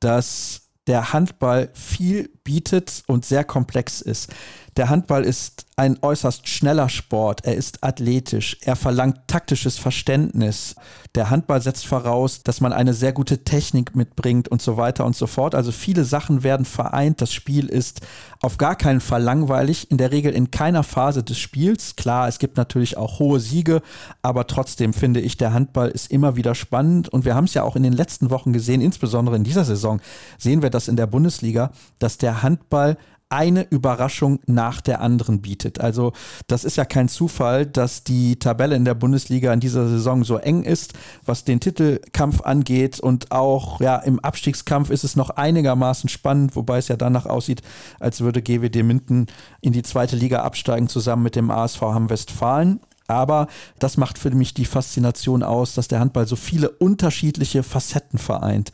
[0.00, 4.34] dass der Handball viel bietet und sehr komplex ist.
[4.76, 7.46] Der Handball ist ein äußerst schneller Sport.
[7.46, 8.58] Er ist athletisch.
[8.60, 10.74] Er verlangt taktisches Verständnis.
[11.14, 15.16] Der Handball setzt voraus, dass man eine sehr gute Technik mitbringt und so weiter und
[15.16, 15.54] so fort.
[15.54, 17.22] Also viele Sachen werden vereint.
[17.22, 18.02] Das Spiel ist
[18.42, 19.90] auf gar keinen Fall langweilig.
[19.90, 21.96] In der Regel in keiner Phase des Spiels.
[21.96, 23.80] Klar, es gibt natürlich auch hohe Siege,
[24.20, 27.08] aber trotzdem finde ich, der Handball ist immer wieder spannend.
[27.08, 30.00] Und wir haben es ja auch in den letzten Wochen gesehen, insbesondere in dieser Saison
[30.36, 35.80] sehen wir das in der Bundesliga, dass der Handball eine Überraschung nach der anderen bietet.
[35.80, 36.12] Also
[36.46, 40.36] das ist ja kein Zufall, dass die Tabelle in der Bundesliga in dieser Saison so
[40.36, 40.92] eng ist,
[41.24, 46.78] was den Titelkampf angeht und auch ja im Abstiegskampf ist es noch einigermaßen spannend, wobei
[46.78, 47.62] es ja danach aussieht,
[47.98, 49.26] als würde GWD Minden
[49.60, 52.80] in die zweite Liga absteigen zusammen mit dem ASV Hamm Westfalen.
[53.08, 53.46] Aber
[53.78, 58.72] das macht für mich die Faszination aus, dass der Handball so viele unterschiedliche Facetten vereint.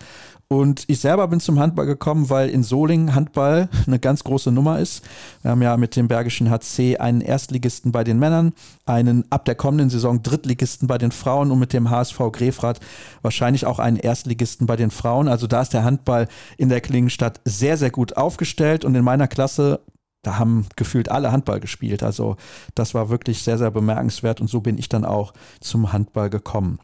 [0.52, 4.80] Und ich selber bin zum Handball gekommen, weil in Solingen Handball eine ganz große Nummer
[4.80, 5.02] ist.
[5.42, 8.52] Wir haben ja mit dem Bergischen HC einen Erstligisten bei den Männern,
[8.84, 12.80] einen ab der kommenden Saison Drittligisten bei den Frauen und mit dem HSV Grefrath
[13.22, 15.26] wahrscheinlich auch einen Erstligisten bei den Frauen.
[15.26, 18.84] Also da ist der Handball in der Klingenstadt sehr, sehr gut aufgestellt.
[18.84, 19.80] Und in meiner Klasse
[20.22, 22.02] da haben gefühlt alle Handball gespielt.
[22.02, 22.36] Also
[22.74, 26.78] das war wirklich sehr, sehr bemerkenswert und so bin ich dann auch zum Handball gekommen.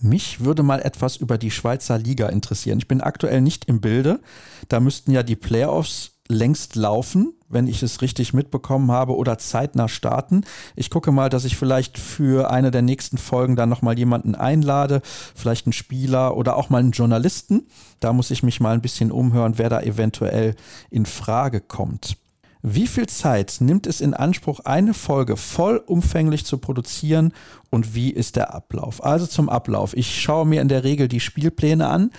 [0.00, 2.78] Mich würde mal etwas über die Schweizer Liga interessieren.
[2.78, 4.20] Ich bin aktuell nicht im Bilde.
[4.68, 9.88] Da müssten ja die Playoffs längst laufen, wenn ich es richtig mitbekommen habe, oder zeitnah
[9.88, 10.44] starten.
[10.76, 15.00] Ich gucke mal, dass ich vielleicht für eine der nächsten Folgen dann nochmal jemanden einlade,
[15.34, 17.66] vielleicht einen Spieler oder auch mal einen Journalisten.
[18.00, 20.54] Da muss ich mich mal ein bisschen umhören, wer da eventuell
[20.90, 22.18] in Frage kommt.
[22.62, 27.32] Wie viel Zeit nimmt es in Anspruch, eine Folge vollumfänglich zu produzieren
[27.70, 29.04] und wie ist der Ablauf?
[29.04, 29.96] Also zum Ablauf.
[29.96, 32.10] Ich schaue mir in der Regel die Spielpläne an.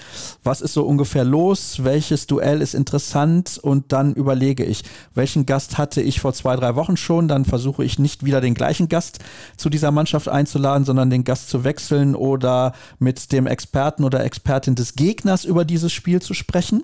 [0.44, 1.84] Was ist so ungefähr los?
[1.84, 3.60] Welches Duell ist interessant?
[3.62, 7.28] Und dann überlege ich, welchen Gast hatte ich vor zwei, drei Wochen schon?
[7.28, 9.20] Dann versuche ich nicht wieder den gleichen Gast
[9.58, 14.76] zu dieser Mannschaft einzuladen, sondern den Gast zu wechseln oder mit dem Experten oder Expertin
[14.76, 16.84] des Gegners über dieses Spiel zu sprechen.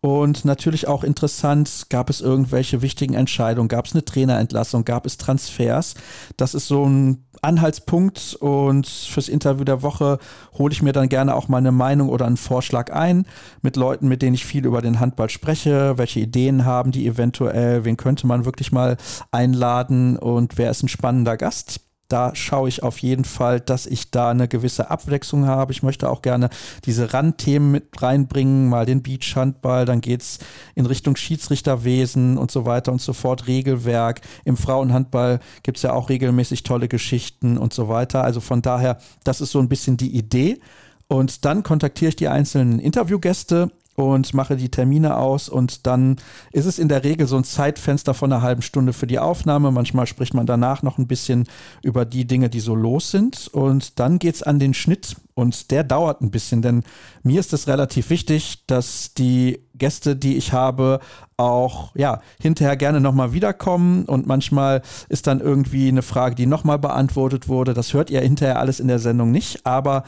[0.00, 5.16] Und natürlich auch interessant, gab es irgendwelche wichtigen Entscheidungen, gab es eine Trainerentlassung, gab es
[5.16, 5.94] Transfers.
[6.36, 10.18] Das ist so ein Anhaltspunkt und fürs Interview der Woche
[10.56, 13.26] hole ich mir dann gerne auch mal eine Meinung oder einen Vorschlag ein
[13.62, 17.84] mit Leuten, mit denen ich viel über den Handball spreche, welche Ideen haben die eventuell,
[17.84, 18.96] wen könnte man wirklich mal
[19.30, 24.10] einladen und wer ist ein spannender Gast da schaue ich auf jeden Fall, dass ich
[24.10, 25.72] da eine gewisse Abwechslung habe.
[25.72, 26.48] Ich möchte auch gerne
[26.86, 30.38] diese Randthemen mit reinbringen, mal den Beachhandball, dann geht es
[30.74, 34.22] in Richtung Schiedsrichterwesen und so weiter und so fort, Regelwerk.
[34.44, 38.24] Im Frauenhandball gibt es ja auch regelmäßig tolle Geschichten und so weiter.
[38.24, 40.60] Also von daher, das ist so ein bisschen die Idee.
[41.08, 46.18] Und dann kontaktiere ich die einzelnen Interviewgäste und mache die Termine aus und dann
[46.52, 49.72] ist es in der Regel so ein Zeitfenster von einer halben Stunde für die Aufnahme.
[49.72, 51.48] Manchmal spricht man danach noch ein bisschen
[51.82, 55.72] über die Dinge, die so los sind und dann geht es an den Schnitt und
[55.72, 56.84] der dauert ein bisschen, denn
[57.24, 61.00] mir ist es relativ wichtig, dass die Gäste, die ich habe,
[61.36, 64.04] auch ja hinterher gerne nochmal wiederkommen.
[64.04, 67.74] Und manchmal ist dann irgendwie eine Frage, die nochmal beantwortet wurde.
[67.74, 70.04] Das hört ihr hinterher alles in der Sendung nicht, aber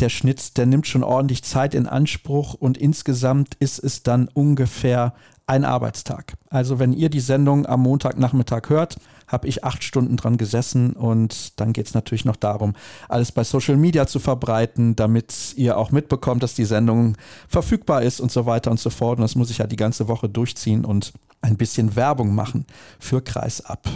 [0.00, 2.54] der Schnitt, der nimmt schon ordentlich Zeit in Anspruch.
[2.54, 5.14] Und insgesamt ist es dann ungefähr
[5.46, 6.34] ein Arbeitstag.
[6.48, 11.58] Also wenn ihr die Sendung am Montagnachmittag hört, habe ich acht Stunden dran gesessen und
[11.60, 12.74] dann geht es natürlich noch darum,
[13.08, 17.16] alles bei Social Media zu verbreiten, damit ihr auch mitbekommt, dass die Sendung
[17.48, 19.18] verfügbar ist und so weiter und so fort.
[19.18, 22.66] Und das muss ich ja die ganze Woche durchziehen und ein bisschen Werbung machen
[22.98, 23.88] für Kreisab.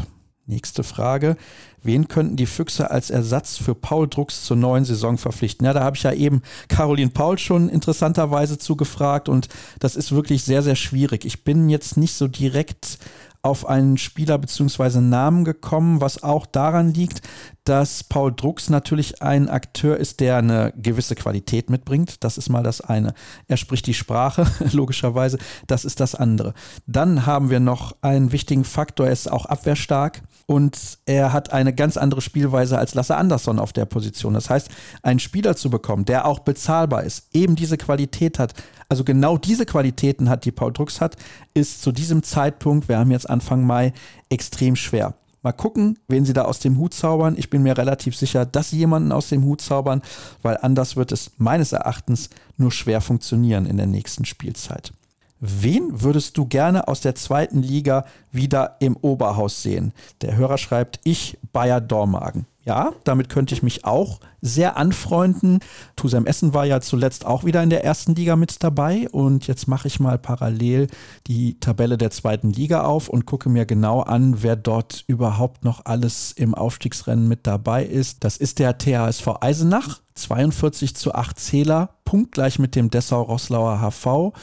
[0.48, 1.37] Nächste Frage.
[1.82, 5.66] Wen könnten die Füchse als Ersatz für Paul Drucks zur neuen Saison verpflichten?
[5.66, 10.44] Ja, da habe ich ja eben Caroline Paul schon interessanterweise zugefragt und das ist wirklich
[10.44, 11.26] sehr, sehr schwierig.
[11.26, 12.98] Ich bin jetzt nicht so direkt
[13.42, 15.00] auf einen Spieler bzw.
[15.00, 17.22] Namen gekommen, was auch daran liegt,
[17.64, 22.24] dass Paul Drucks natürlich ein Akteur ist, der eine gewisse Qualität mitbringt.
[22.24, 23.14] Das ist mal das eine.
[23.46, 25.38] Er spricht die Sprache, logischerweise.
[25.66, 26.54] Das ist das andere.
[26.87, 29.06] Dann haben wir noch einen wichtigen Faktor.
[29.06, 33.74] Er ist auch abwehrstark und er hat eine ganz andere Spielweise als Lasse Andersson auf
[33.74, 34.32] der Position.
[34.32, 34.70] Das heißt,
[35.02, 38.54] einen Spieler zu bekommen, der auch bezahlbar ist, eben diese Qualität hat,
[38.88, 41.16] also genau diese Qualitäten hat, die Paul Drucks hat,
[41.52, 43.92] ist zu diesem Zeitpunkt, wir haben jetzt Anfang Mai,
[44.30, 45.14] extrem schwer.
[45.42, 47.34] Mal gucken, wen sie da aus dem Hut zaubern.
[47.37, 50.00] Ich bin mir relativ sicher, dass sie jemanden aus dem Hut zaubern,
[50.40, 54.92] weil anders wird es meines Erachtens nur schwer funktionieren in der nächsten Spielzeit.
[55.40, 59.92] Wen würdest du gerne aus der zweiten Liga wieder im Oberhaus sehen?
[60.20, 62.46] Der Hörer schreibt, ich Bayer Dormagen.
[62.64, 65.61] Ja, damit könnte ich mich auch sehr anfreunden.
[65.96, 69.68] Tusem Essen war ja zuletzt auch wieder in der ersten Liga mit dabei und jetzt
[69.68, 70.88] mache ich mal parallel
[71.27, 75.87] die Tabelle der zweiten Liga auf und gucke mir genau an, wer dort überhaupt noch
[75.87, 78.22] alles im Aufstiegsrennen mit dabei ist.
[78.22, 84.35] Das ist der THSV Eisenach, 42 zu 8 Zähler, punktgleich mit dem Dessau-Roslauer HV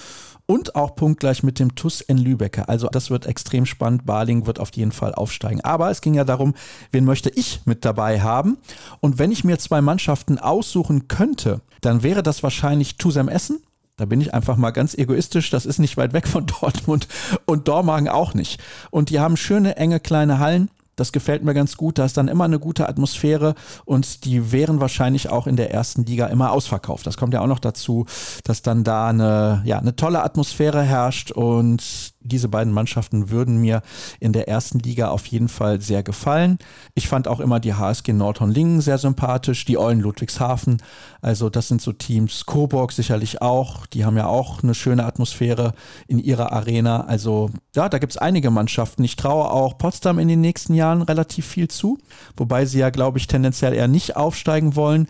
[0.47, 2.63] und auch punktgleich mit dem TUS in Lübeck.
[2.67, 4.05] Also das wird extrem spannend.
[4.05, 5.61] Baling wird auf jeden Fall aufsteigen.
[5.61, 6.53] Aber es ging ja darum,
[6.91, 8.57] wen möchte ich mit dabei haben?
[8.99, 13.59] Und wenn ich mir zwei Mannschaften aussuchen könnte, dann wäre das wahrscheinlich Tusem Essen.
[13.97, 15.49] Da bin ich einfach mal ganz egoistisch.
[15.49, 17.07] Das ist nicht weit weg von Dortmund
[17.45, 18.61] und Dormagen auch nicht.
[18.91, 20.69] Und die haben schöne, enge, kleine Hallen.
[20.95, 21.97] Das gefällt mir ganz gut.
[21.97, 23.55] Da ist dann immer eine gute Atmosphäre
[23.85, 27.05] und die wären wahrscheinlich auch in der ersten Liga immer ausverkauft.
[27.05, 28.05] Das kommt ja auch noch dazu,
[28.43, 33.81] dass dann da eine, ja, eine tolle Atmosphäre herrscht und diese beiden Mannschaften würden mir
[34.19, 36.57] in der ersten Liga auf jeden Fall sehr gefallen.
[36.93, 40.81] Ich fand auch immer die HSG Nordhorn-Lingen sehr sympathisch, die Eulen Ludwigshafen.
[41.21, 43.85] Also das sind so Teams, Coburg sicherlich auch.
[43.85, 45.73] Die haben ja auch eine schöne Atmosphäre
[46.07, 47.05] in ihrer Arena.
[47.05, 49.03] Also ja, da gibt es einige Mannschaften.
[49.03, 51.97] Ich traue auch Potsdam in den nächsten Jahren relativ viel zu,
[52.37, 55.07] wobei sie ja, glaube ich, tendenziell eher nicht aufsteigen wollen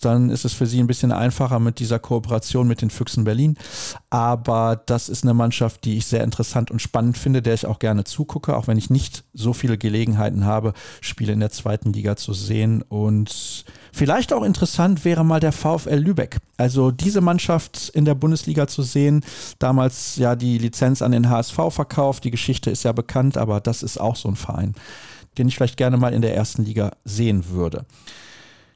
[0.00, 3.56] dann ist es für sie ein bisschen einfacher mit dieser Kooperation mit den Füchsen Berlin.
[4.10, 7.78] Aber das ist eine Mannschaft, die ich sehr interessant und spannend finde, der ich auch
[7.78, 12.16] gerne zugucke, auch wenn ich nicht so viele Gelegenheiten habe, Spiele in der zweiten Liga
[12.16, 12.82] zu sehen.
[12.82, 16.38] Und vielleicht auch interessant wäre mal der VfL Lübeck.
[16.56, 19.24] Also diese Mannschaft in der Bundesliga zu sehen,
[19.58, 23.82] damals ja die Lizenz an den HSV verkauft, die Geschichte ist ja bekannt, aber das
[23.82, 24.74] ist auch so ein Verein,
[25.38, 27.84] den ich vielleicht gerne mal in der ersten Liga sehen würde.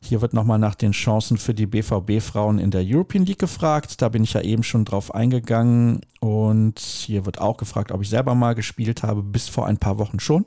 [0.04, 4.02] Hier wird nochmal nach den Chancen für die BVB-Frauen in der European League gefragt.
[4.02, 6.00] Da bin ich ja eben schon drauf eingegangen.
[6.20, 9.98] Und hier wird auch gefragt, ob ich selber mal gespielt habe, bis vor ein paar
[9.98, 10.44] Wochen schon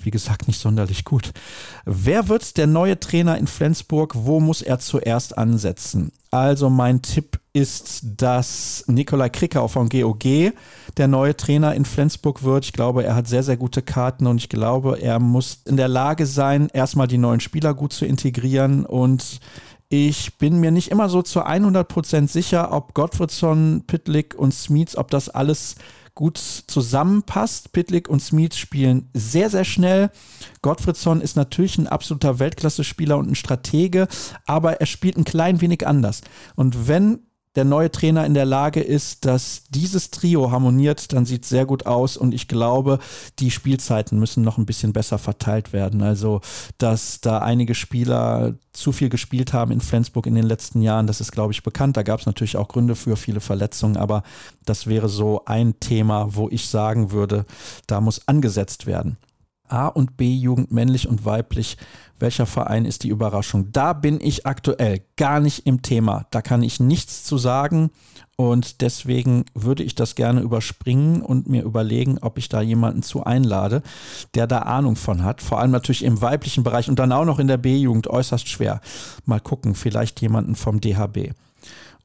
[0.00, 1.32] wie gesagt, nicht sonderlich gut.
[1.84, 4.14] Wer wird der neue Trainer in Flensburg?
[4.14, 6.12] Wo muss er zuerst ansetzen?
[6.30, 10.52] Also mein Tipp ist, dass Nikolai Krickau von GOG
[10.96, 12.64] der neue Trainer in Flensburg wird.
[12.64, 15.88] Ich glaube, er hat sehr, sehr gute Karten und ich glaube, er muss in der
[15.88, 19.40] Lage sein, erstmal die neuen Spieler gut zu integrieren und
[19.88, 25.10] ich bin mir nicht immer so zu 100% sicher, ob Gottfriedson, Pitlick und Smith, ob
[25.10, 25.76] das alles
[26.14, 27.72] gut zusammenpasst.
[27.72, 30.10] Pitlick und Smith spielen sehr, sehr schnell.
[30.62, 34.08] Gottfriedson ist natürlich ein absoluter Weltklasse-Spieler und ein Stratege,
[34.44, 36.22] aber er spielt ein klein wenig anders.
[36.56, 37.20] Und wenn
[37.58, 41.66] der neue Trainer in der Lage ist, dass dieses Trio harmoniert, dann sieht es sehr
[41.66, 43.00] gut aus und ich glaube,
[43.40, 46.00] die Spielzeiten müssen noch ein bisschen besser verteilt werden.
[46.00, 46.40] Also,
[46.78, 51.20] dass da einige Spieler zu viel gespielt haben in Flensburg in den letzten Jahren, das
[51.20, 51.96] ist, glaube ich, bekannt.
[51.96, 54.22] Da gab es natürlich auch Gründe für viele Verletzungen, aber
[54.64, 57.44] das wäre so ein Thema, wo ich sagen würde,
[57.88, 59.16] da muss angesetzt werden.
[59.68, 61.76] A und B Jugend männlich und weiblich
[62.20, 63.70] welcher Verein ist die Überraschung?
[63.72, 66.26] Da bin ich aktuell gar nicht im Thema.
[66.30, 67.90] Da kann ich nichts zu sagen
[68.36, 73.24] und deswegen würde ich das gerne überspringen und mir überlegen, ob ich da jemanden zu
[73.24, 73.82] einlade,
[74.34, 75.42] der da Ahnung von hat.
[75.42, 78.80] Vor allem natürlich im weiblichen Bereich und dann auch noch in der B-Jugend äußerst schwer.
[79.24, 81.32] Mal gucken, vielleicht jemanden vom DHB.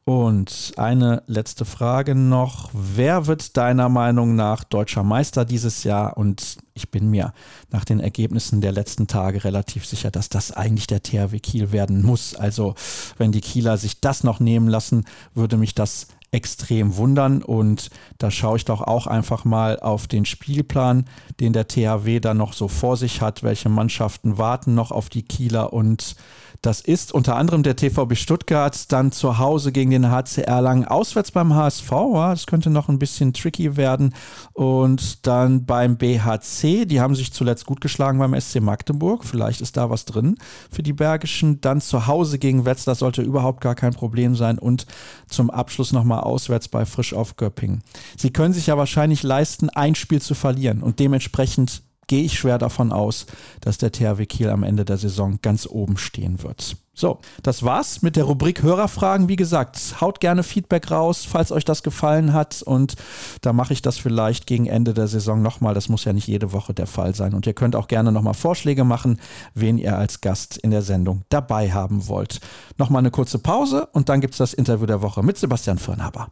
[0.06, 2.70] Und eine letzte Frage noch.
[2.74, 6.18] Wer wird deiner Meinung nach deutscher Meister dieses Jahr?
[6.18, 7.34] Und ich bin mir
[7.72, 12.02] nach den Ergebnissen der letzten Tage relativ sicher, dass das eigentlich der THW Kiel werden
[12.02, 12.36] muss.
[12.36, 12.76] Also
[13.18, 17.42] wenn die Kieler sich das noch nehmen lassen, würde mich das extrem wundern.
[17.42, 21.06] Und da schaue ich doch auch einfach mal auf den Spielplan,
[21.40, 23.42] den der THW da noch so vor sich hat.
[23.44, 26.18] Welche Mannschaften warten noch auf die Kieler und
[26.64, 31.30] das ist unter anderem der TVB Stuttgart, dann zu Hause gegen den HC Erlangen, auswärts
[31.30, 31.90] beim HSV.
[32.14, 34.16] Das könnte noch ein bisschen tricky werden.
[34.54, 39.26] Und dann beim BHC, die haben sich zuletzt gut geschlagen beim SC Magdeburg.
[39.26, 40.38] Vielleicht ist da was drin
[40.72, 41.60] für die Bergischen.
[41.60, 44.58] Dann zu Hause gegen Wetzlar sollte überhaupt gar kein Problem sein.
[44.58, 44.88] Und
[45.28, 47.84] zum Abschluss nochmal auswärts bei Frisch auf Göppingen.
[48.18, 52.58] Sie können sich ja wahrscheinlich leisten, ein Spiel zu verlieren und dementsprechend gehe ich schwer
[52.58, 53.26] davon aus,
[53.62, 56.76] dass der THW Kiel am Ende der Saison ganz oben stehen wird.
[56.96, 59.28] So, das war's mit der Rubrik Hörerfragen.
[59.28, 62.62] Wie gesagt, haut gerne Feedback raus, falls euch das gefallen hat.
[62.62, 62.96] Und
[63.42, 65.74] da mache ich das vielleicht gegen Ende der Saison nochmal.
[65.74, 67.34] Das muss ja nicht jede Woche der Fall sein.
[67.34, 69.20] Und ihr könnt auch gerne nochmal Vorschläge machen,
[69.56, 72.42] wen ihr als Gast in der Sendung dabei haben wollt.
[72.78, 76.28] Nochmal eine kurze Pause und dann gibt es das Interview der Woche mit Sebastian Firnhaber.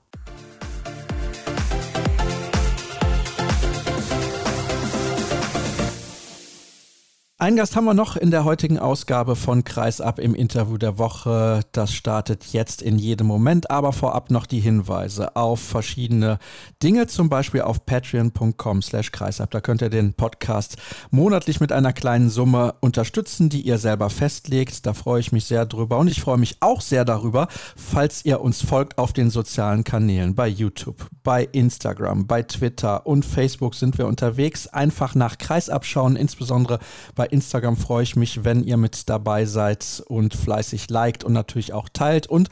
[7.42, 11.62] Einen Gast haben wir noch in der heutigen Ausgabe von Kreisab im Interview der Woche.
[11.72, 16.38] Das startet jetzt in jedem Moment, aber vorab noch die Hinweise auf verschiedene
[16.84, 19.50] Dinge, zum Beispiel auf patreon.com slash kreisab.
[19.50, 20.78] Da könnt ihr den Podcast
[21.10, 24.86] monatlich mit einer kleinen Summe unterstützen, die ihr selber festlegt.
[24.86, 28.42] Da freue ich mich sehr drüber und ich freue mich auch sehr darüber, falls ihr
[28.42, 33.98] uns folgt auf den sozialen Kanälen, bei YouTube, bei Instagram, bei Twitter und Facebook sind
[33.98, 34.68] wir unterwegs.
[34.68, 36.78] Einfach nach Kreisab schauen, insbesondere
[37.16, 41.74] bei Instagram freue ich mich, wenn ihr mit dabei seid und fleißig liked und natürlich
[41.74, 42.28] auch teilt.
[42.28, 42.50] Und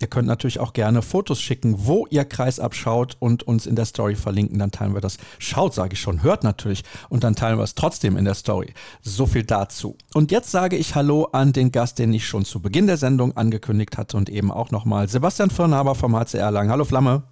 [0.00, 3.84] ihr könnt natürlich auch gerne Fotos schicken, wo ihr Kreis abschaut und uns in der
[3.84, 4.58] Story verlinken.
[4.58, 5.18] Dann teilen wir das.
[5.38, 6.82] Schaut, sage ich schon, hört natürlich.
[7.08, 8.74] Und dann teilen wir es trotzdem in der Story.
[9.02, 9.96] So viel dazu.
[10.14, 13.36] Und jetzt sage ich Hallo an den Gast, den ich schon zu Beginn der Sendung
[13.36, 16.70] angekündigt hatte und eben auch nochmal Sebastian Firnhaber vom HCR Lang.
[16.70, 17.22] Hallo Flamme.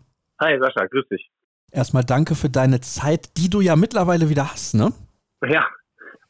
[0.40, 1.30] Hi Sascha, grüß dich.
[1.72, 4.92] Erstmal danke für deine Zeit, die du ja mittlerweile wieder hast, ne?
[5.48, 5.64] Ja,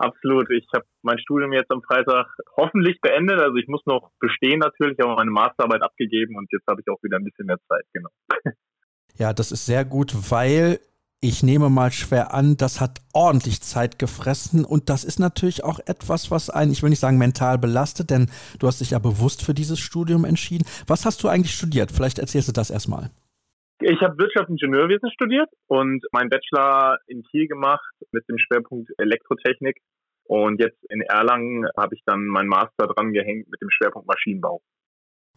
[0.01, 0.51] absolut.
[0.51, 2.27] Ich habe mein Studium jetzt am Freitag
[2.57, 3.39] hoffentlich beendet.
[3.41, 7.03] Also ich muss noch bestehen natürlich, aber meine Masterarbeit abgegeben und jetzt habe ich auch
[7.03, 8.11] wieder ein bisschen mehr Zeit, genau.
[9.19, 10.81] Ja, das ist sehr gut, weil
[11.21, 15.79] ich nehme mal schwer an, das hat ordentlich Zeit gefressen und das ist natürlich auch
[15.81, 19.45] etwas, was einen, ich will nicht sagen mental belastet, denn du hast dich ja bewusst
[19.45, 20.65] für dieses Studium entschieden.
[20.87, 21.93] Was hast du eigentlich studiert?
[21.93, 23.11] Vielleicht erzählst du das erstmal.
[23.83, 29.79] Ich habe Wirtschaftsingenieurwesen studiert und meinen Bachelor in Kiel gemacht mit dem Schwerpunkt Elektrotechnik.
[30.25, 34.61] Und jetzt in Erlangen habe ich dann meinen Master dran gehängt mit dem Schwerpunkt Maschinenbau.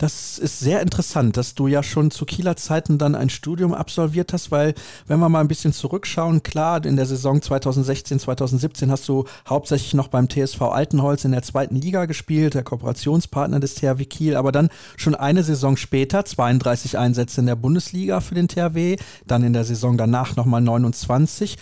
[0.03, 4.33] Das ist sehr interessant, dass du ja schon zu Kieler Zeiten dann ein Studium absolviert
[4.33, 4.73] hast, weil
[5.07, 9.93] wenn wir mal ein bisschen zurückschauen, klar, in der Saison 2016, 2017 hast du hauptsächlich
[9.93, 14.51] noch beim TSV Altenholz in der zweiten Liga gespielt, der Kooperationspartner des THW Kiel, aber
[14.51, 19.53] dann schon eine Saison später 32 Einsätze in der Bundesliga für den THW, dann in
[19.53, 21.55] der Saison danach nochmal 29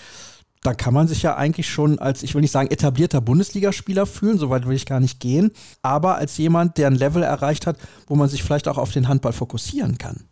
[0.64, 4.38] da kann man sich ja eigentlich schon als, ich will nicht sagen etablierter Bundesligaspieler fühlen,
[4.38, 5.52] soweit will ich gar nicht gehen,
[5.82, 9.08] aber als jemand, der ein Level erreicht hat, wo man sich vielleicht auch auf den
[9.08, 10.28] Handball fokussieren kann.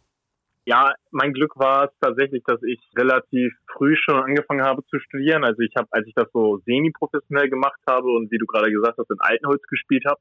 [0.65, 5.43] Ja, mein Glück war es tatsächlich, dass ich relativ früh schon angefangen habe zu studieren.
[5.43, 8.99] Also ich habe, als ich das so semi-professionell gemacht habe und wie du gerade gesagt
[8.99, 10.19] hast, in Altenholz gespielt habe,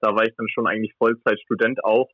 [0.00, 2.08] da war ich dann schon eigentlich Vollzeitstudent auch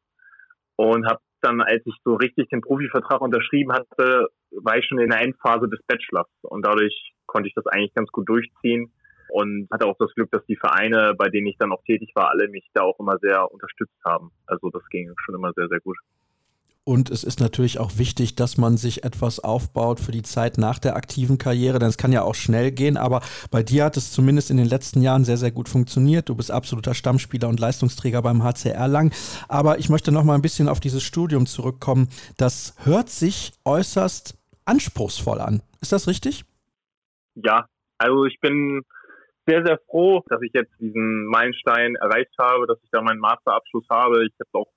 [0.74, 5.10] und habe dann, als ich so richtig den Profivertrag unterschrieben hatte, war ich schon in
[5.10, 8.92] der Endphase des Bachelors und dadurch konnte ich das eigentlich ganz gut durchziehen
[9.30, 12.30] und hatte auch das Glück, dass die Vereine, bei denen ich dann auch tätig war,
[12.30, 14.30] alle mich da auch immer sehr unterstützt haben.
[14.46, 15.96] Also das ging schon immer sehr, sehr gut.
[16.84, 20.80] Und es ist natürlich auch wichtig, dass man sich etwas aufbaut für die Zeit nach
[20.80, 24.10] der aktiven Karriere, denn es kann ja auch schnell gehen, aber bei dir hat es
[24.10, 26.28] zumindest in den letzten Jahren sehr, sehr gut funktioniert.
[26.28, 29.14] Du bist absoluter Stammspieler und Leistungsträger beim HCR lang.
[29.46, 32.08] Aber ich möchte noch mal ein bisschen auf dieses Studium zurückkommen.
[32.36, 35.62] Das hört sich äußerst anspruchsvoll an.
[35.80, 36.44] Ist das richtig?
[37.34, 37.66] Ja,
[37.98, 38.82] also ich bin
[39.46, 43.86] sehr, sehr froh, dass ich jetzt diesen Meilenstein erreicht habe, dass ich da meinen Masterabschluss
[43.90, 44.24] habe.
[44.24, 44.72] Ich habe auch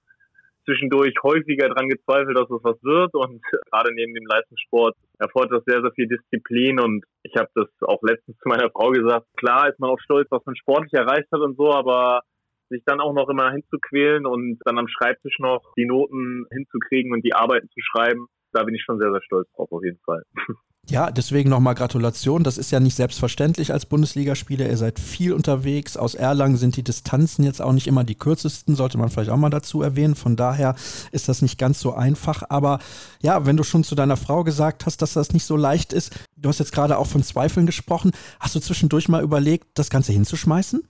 [0.66, 3.42] zwischendurch häufiger dran gezweifelt, dass es was wird und
[3.72, 8.02] gerade neben dem Leistungssport erfordert das sehr, sehr viel Disziplin und ich habe das auch
[8.02, 9.28] letztens zu meiner Frau gesagt.
[9.38, 12.22] Klar ist man auch stolz, was man sportlich erreicht hat und so, aber
[12.70, 17.24] sich dann auch noch immer hinzuquälen und dann am Schreibtisch noch die Noten hinzukriegen und
[17.24, 20.24] die Arbeiten zu schreiben, da bin ich schon sehr, sehr stolz drauf auf jeden Fall.
[20.88, 22.44] Ja, deswegen nochmal Gratulation.
[22.44, 24.70] Das ist ja nicht selbstverständlich als Bundesligaspieler.
[24.70, 25.98] Ihr seid viel unterwegs.
[25.98, 29.38] Aus Erlangen sind die Distanzen jetzt auch nicht immer die kürzesten, sollte man vielleicht auch
[29.38, 30.14] mal dazu erwähnen.
[30.14, 30.76] Von daher
[31.12, 32.44] ist das nicht ganz so einfach.
[32.50, 32.80] Aber
[33.20, 36.14] ja, wenn du schon zu deiner Frau gesagt hast, dass das nicht so leicht ist,
[36.36, 38.12] du hast jetzt gerade auch von Zweifeln gesprochen.
[38.40, 40.88] Hast du zwischendurch mal überlegt, das Ganze hinzuschmeißen?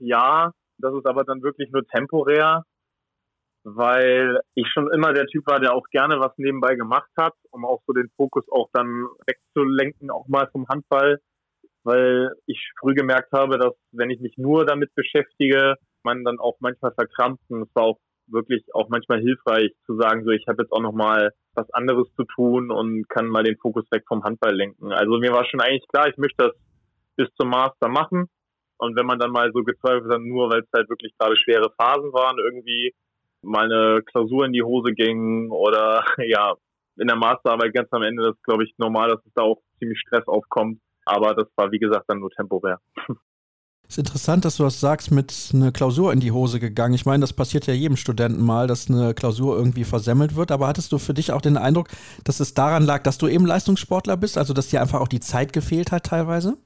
[0.00, 2.64] Ja, das ist aber dann wirklich nur temporär
[3.68, 7.64] weil ich schon immer der Typ war, der auch gerne was nebenbei gemacht hat, um
[7.64, 8.86] auch so den Fokus auch dann
[9.26, 11.18] wegzulenken, auch mal vom Handball,
[11.82, 16.56] weil ich früh gemerkt habe, dass wenn ich mich nur damit beschäftige, man dann auch
[16.60, 17.98] manchmal verkrampft und es war auch
[18.28, 22.06] wirklich auch manchmal hilfreich zu sagen, so ich habe jetzt auch noch mal was anderes
[22.14, 24.92] zu tun und kann mal den Fokus weg vom Handball lenken.
[24.92, 26.52] Also mir war schon eigentlich klar, ich möchte das
[27.16, 28.28] bis zum Master machen
[28.78, 31.72] und wenn man dann mal so gezweifelt hat, nur weil es halt wirklich gerade schwere
[31.76, 32.94] Phasen waren, irgendwie
[33.46, 36.54] mal eine Klausur in die Hose ging oder ja,
[36.98, 39.60] in der Masterarbeit ganz am Ende, das ist glaube ich normal, dass es da auch
[39.78, 40.80] ziemlich Stress aufkommt.
[41.04, 42.80] Aber das war wie gesagt dann nur temporär.
[43.88, 46.94] Ist interessant, dass du das sagst, mit einer Klausur in die Hose gegangen.
[46.94, 50.50] Ich meine, das passiert ja jedem Studenten mal, dass eine Klausur irgendwie versemmelt wird.
[50.50, 51.88] Aber hattest du für dich auch den Eindruck,
[52.24, 55.20] dass es daran lag, dass du eben Leistungssportler bist, also dass dir einfach auch die
[55.20, 56.56] Zeit gefehlt hat teilweise?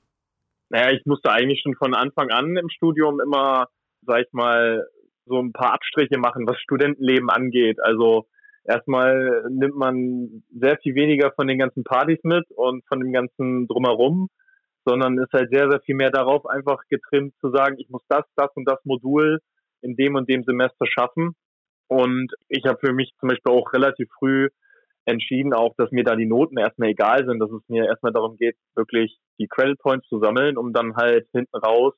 [0.71, 3.67] Naja, ich musste eigentlich schon von Anfang an im Studium immer,
[4.07, 4.87] sag ich mal,
[5.27, 7.79] so ein paar Abstriche machen, was Studentenleben angeht.
[7.83, 8.27] Also
[8.65, 13.67] erstmal nimmt man sehr viel weniger von den ganzen Partys mit und von dem ganzen
[13.67, 14.29] drumherum,
[14.85, 18.25] sondern ist halt sehr, sehr viel mehr darauf einfach getrimmt zu sagen, ich muss das,
[18.37, 19.41] das und das Modul
[19.83, 21.35] in dem und dem Semester schaffen.
[21.89, 24.49] Und ich habe für mich zum Beispiel auch relativ früh
[25.07, 28.37] entschieden, auch, dass mir da die Noten erstmal egal sind, dass es mir erstmal darum
[28.37, 31.95] geht, wirklich die Credit Points zu sammeln, um dann halt hinten raus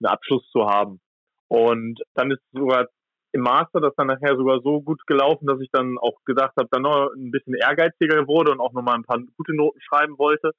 [0.00, 1.00] einen Abschluss zu haben.
[1.48, 2.88] Und dann ist sogar
[3.32, 6.68] im Master das dann nachher sogar so gut gelaufen, dass ich dann auch gedacht habe,
[6.70, 10.52] dann noch ein bisschen ehrgeiziger wurde und auch nochmal ein paar gute Noten schreiben wollte.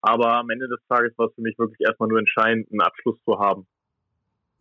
[0.00, 3.22] Aber am Ende des Tages war es für mich wirklich erstmal nur entscheidend, einen Abschluss
[3.24, 3.66] zu haben.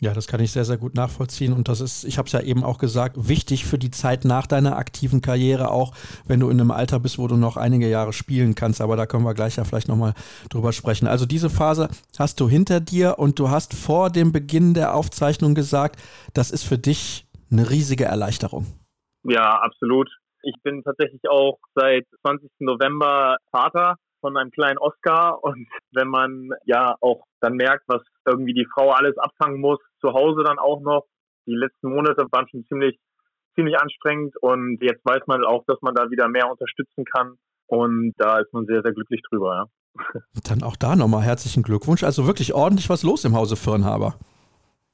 [0.05, 1.51] Ja, das kann ich sehr, sehr gut nachvollziehen.
[1.51, 4.45] Und das ist, ich habe es ja eben auch gesagt, wichtig für die Zeit nach
[4.45, 5.95] deiner aktiven Karriere, auch
[6.27, 8.81] wenn du in einem Alter bist, wo du noch einige Jahre spielen kannst.
[8.81, 10.13] Aber da können wir gleich ja vielleicht nochmal
[10.51, 11.07] drüber sprechen.
[11.07, 11.89] Also diese Phase
[12.19, 15.99] hast du hinter dir und du hast vor dem Beginn der Aufzeichnung gesagt,
[16.35, 18.67] das ist für dich eine riesige Erleichterung.
[19.23, 20.07] Ja, absolut.
[20.43, 22.47] Ich bin tatsächlich auch seit 20.
[22.59, 23.95] November Vater
[24.25, 28.89] von einem kleinen Oscar und wenn man ja auch dann merkt, was irgendwie die Frau
[28.89, 31.05] alles abfangen muss, zu Hause dann auch noch,
[31.45, 32.97] die letzten Monate waren schon ziemlich,
[33.53, 38.13] ziemlich anstrengend und jetzt weiß man auch, dass man da wieder mehr unterstützen kann und
[38.17, 39.67] da ist man sehr, sehr glücklich drüber.
[39.95, 40.21] Ja.
[40.49, 42.03] Dann auch da nochmal herzlichen Glückwunsch.
[42.03, 44.15] Also wirklich ordentlich was los im Hause Firnhaber.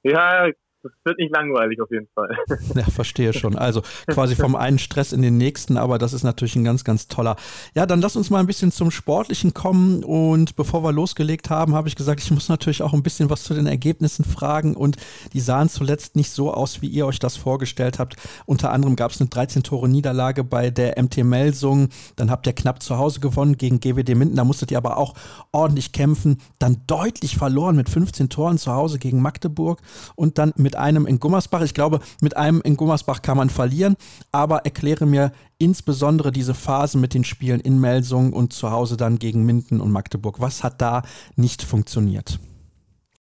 [0.04, 0.50] Ja,
[0.84, 2.38] das wird nicht langweilig auf jeden Fall.
[2.76, 3.58] Ja, verstehe schon.
[3.58, 7.08] Also quasi vom einen Stress in den nächsten, aber das ist natürlich ein ganz, ganz
[7.08, 7.36] toller.
[7.76, 10.04] Ja, dann lass uns mal ein bisschen zum Sportlichen kommen.
[10.04, 13.44] Und bevor wir losgelegt haben, habe ich gesagt, ich muss natürlich auch ein bisschen was
[13.44, 14.76] zu den Ergebnissen fragen.
[14.76, 14.98] Und
[15.34, 18.16] die sahen zuletzt nicht so aus, wie ihr euch das vorgestellt habt.
[18.46, 21.90] Unter anderem gab es eine 13-Tore-Niederlage bei der MT Melsung.
[22.16, 24.36] Dann habt ihr knapp zu Hause gewonnen gegen GWD Minden.
[24.36, 25.14] Da musstet ihr aber auch
[25.52, 26.38] ordentlich kämpfen.
[26.58, 29.82] Dann deutlich verloren mit 15 Toren zu Hause gegen Magdeburg.
[30.16, 31.64] Und dann mit mit einem in Gummersbach.
[31.64, 33.98] Ich glaube, mit einem in Gummersbach kann man verlieren,
[34.32, 39.20] aber erkläre mir insbesondere diese Phase mit den Spielen in Melsung und zu Hause dann
[39.20, 40.40] gegen Minden und Magdeburg.
[40.40, 41.04] Was hat da
[41.36, 42.40] nicht funktioniert?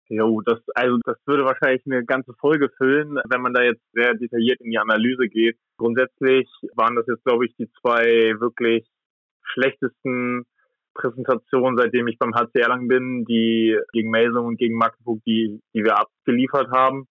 [0.08, 4.12] Jo, das, also das würde wahrscheinlich eine ganze Folge füllen, wenn man da jetzt sehr
[4.12, 5.56] detailliert in die Analyse geht.
[5.78, 8.86] Grundsätzlich waren das jetzt, glaube ich, die zwei wirklich
[9.54, 10.44] schlechtesten
[10.94, 15.84] Präsentationen, seitdem ich beim HC Erlangen bin, die gegen Melsung und gegen Magdeburg, die, die
[15.84, 17.06] wir abgeliefert haben.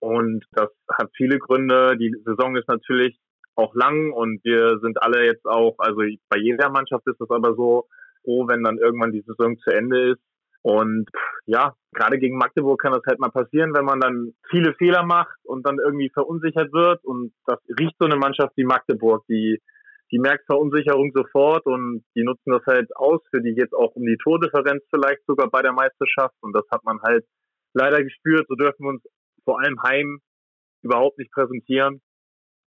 [0.00, 1.96] Und das hat viele Gründe.
[1.96, 3.18] Die Saison ist natürlich
[3.54, 7.54] auch lang und wir sind alle jetzt auch, also bei jeder Mannschaft ist es aber
[7.54, 7.86] so
[8.22, 10.20] froh, wenn dann irgendwann die Saison zu Ende ist.
[10.62, 11.08] Und
[11.46, 15.36] ja, gerade gegen Magdeburg kann das halt mal passieren, wenn man dann viele Fehler macht
[15.44, 17.04] und dann irgendwie verunsichert wird.
[17.04, 19.62] Und das riecht so eine Mannschaft wie Magdeburg, die,
[20.10, 23.20] die merkt Verunsicherung sofort und die nutzen das halt aus.
[23.30, 26.34] Für die es auch um die Tordifferenz vielleicht sogar bei der Meisterschaft.
[26.40, 27.24] Und das hat man halt
[27.72, 28.46] leider gespürt.
[28.48, 29.02] So dürfen wir uns
[29.46, 30.20] vor allem heim
[30.82, 32.02] überhaupt nicht präsentieren.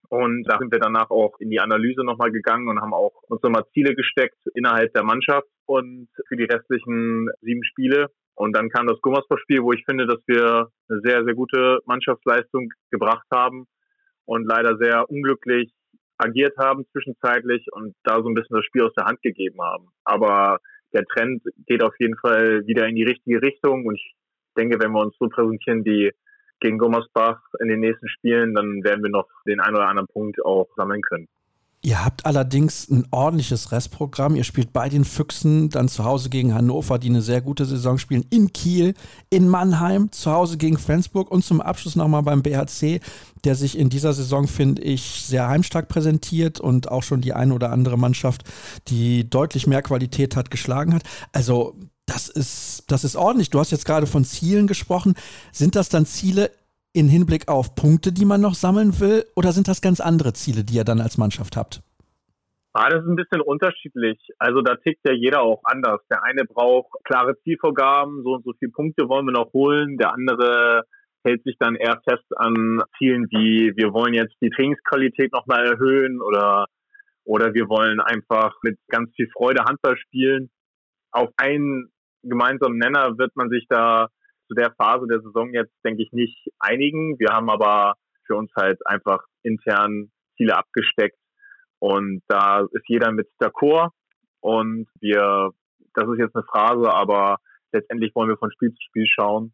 [0.10, 3.42] Und da sind wir danach auch in die Analyse nochmal gegangen und haben auch uns
[3.42, 8.08] nochmal Ziele gesteckt innerhalb der Mannschaft und für die restlichen sieben Spiele.
[8.36, 12.70] Und dann kam das Gummersbach-Spiel, wo ich finde, dass wir eine sehr, sehr gute Mannschaftsleistung
[12.92, 13.66] gebracht haben
[14.26, 15.72] und leider sehr unglücklich
[16.18, 19.90] agiert haben zwischenzeitlich und da so ein bisschen das Spiel aus der Hand gegeben haben.
[20.04, 20.60] Aber
[20.94, 24.16] der Trend geht auf jeden Fall wieder in die richtige Richtung und ich
[24.58, 26.12] denke, wenn wir uns so präsentieren wie
[26.64, 30.44] gegen Gummersbach in den nächsten Spielen, dann werden wir noch den einen oder anderen Punkt
[30.44, 31.28] auch sammeln können.
[31.86, 34.38] Ihr habt allerdings ein ordentliches Restprogramm.
[34.38, 37.98] Ihr spielt bei den Füchsen, dann zu Hause gegen Hannover, die eine sehr gute Saison
[37.98, 38.94] spielen, in Kiel,
[39.30, 43.02] in Mannheim, zu Hause gegen Flensburg und zum Abschluss nochmal beim BHC,
[43.44, 47.54] der sich in dieser Saison, finde ich, sehr heimstark präsentiert und auch schon die eine
[47.54, 48.44] oder andere Mannschaft,
[48.88, 51.04] die deutlich mehr Qualität hat, geschlagen hat.
[51.34, 51.76] Also
[52.06, 53.50] das ist, das ist ordentlich.
[53.50, 55.14] Du hast jetzt gerade von Zielen gesprochen.
[55.52, 56.52] Sind das dann Ziele
[56.94, 59.26] in Hinblick auf Punkte, die man noch sammeln will?
[59.36, 61.82] Oder sind das ganz andere Ziele, die ihr dann als Mannschaft habt?
[62.74, 64.18] Ah, das ist ein bisschen unterschiedlich.
[64.40, 66.02] Also da tickt ja jeder auch anders.
[66.10, 69.98] Der eine braucht klare Zielvorgaben, so und so viele Punkte wollen wir noch holen.
[69.98, 70.84] Der andere
[71.24, 76.22] hält sich dann eher fest an Zielen wie wir wollen jetzt die Trainingsqualität nochmal erhöhen
[76.22, 76.66] oder
[77.26, 80.50] oder wir wollen einfach mit ganz viel Freude Handball spielen.
[81.12, 81.93] Auf einen
[82.24, 84.08] gemeinsamen Nenner wird man sich da
[84.48, 87.18] zu der Phase der Saison jetzt, denke ich, nicht einigen.
[87.20, 87.96] Wir haben aber
[88.26, 91.18] für uns halt einfach intern Ziele abgesteckt
[91.80, 93.92] und da ist jeder mit d'accord
[94.40, 95.52] und wir,
[95.94, 97.38] das ist jetzt eine Phrase, aber
[97.72, 99.54] letztendlich wollen wir von Spiel zu Spiel schauen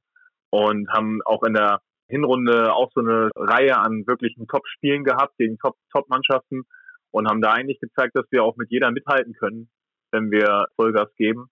[0.52, 5.58] und haben auch in der Hinrunde auch so eine Reihe an wirklichen Top-Spielen gehabt gegen
[5.60, 6.64] Top-Top-Mannschaften
[7.12, 9.70] und haben da eigentlich gezeigt, dass wir auch mit jeder mithalten können,
[10.12, 11.50] wenn wir Vollgas geben.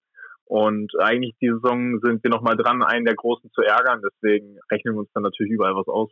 [0.48, 4.02] Und eigentlich diese Saison sind wir nochmal dran, einen der Großen zu ärgern.
[4.02, 6.10] Deswegen rechnen wir uns dann natürlich überall was aus.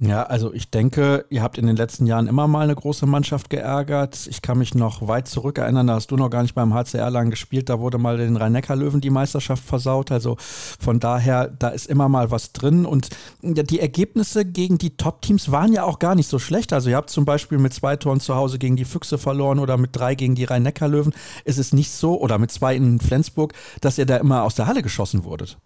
[0.00, 3.48] Ja, also ich denke, ihr habt in den letzten Jahren immer mal eine große Mannschaft
[3.48, 4.26] geärgert.
[4.28, 7.10] Ich kann mich noch weit zurück erinnern, da hast du noch gar nicht beim HCR
[7.10, 10.10] lang gespielt, da wurde mal den Rhein-Neckar-Löwen die Meisterschaft versaut.
[10.10, 12.86] Also von daher, da ist immer mal was drin.
[12.86, 16.72] Und die Ergebnisse gegen die Top-Teams waren ja auch gar nicht so schlecht.
[16.72, 19.76] Also ihr habt zum Beispiel mit zwei Toren zu Hause gegen die Füchse verloren oder
[19.76, 21.14] mit drei gegen die Rhein-Neckar-Löwen.
[21.44, 24.66] Es ist nicht so, oder mit zwei in Flensburg, dass ihr da immer aus der
[24.66, 25.56] Halle geschossen wurdet.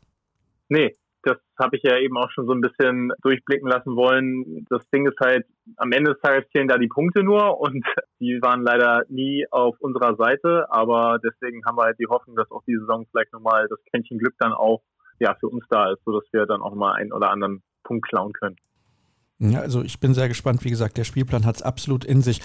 [0.69, 0.91] Nee,
[1.23, 4.65] das habe ich ja eben auch schon so ein bisschen durchblicken lassen wollen.
[4.71, 5.47] Das Ding ist halt,
[5.77, 7.85] am Ende des Tages zählen da die Punkte nur und
[8.21, 12.51] die waren leider nie auf unserer Seite, aber deswegen haben wir halt die Hoffnung, dass
[12.51, 14.83] auch die Saison vielleicht nochmal das Quäntchen Glück dann auch
[15.21, 18.33] ja, für uns da ist, sodass wir dann auch mal einen oder anderen Punkt klauen
[18.33, 18.57] können.
[19.41, 20.65] Ja, also ich bin sehr gespannt.
[20.65, 22.41] Wie gesagt, der Spielplan hat es absolut in sich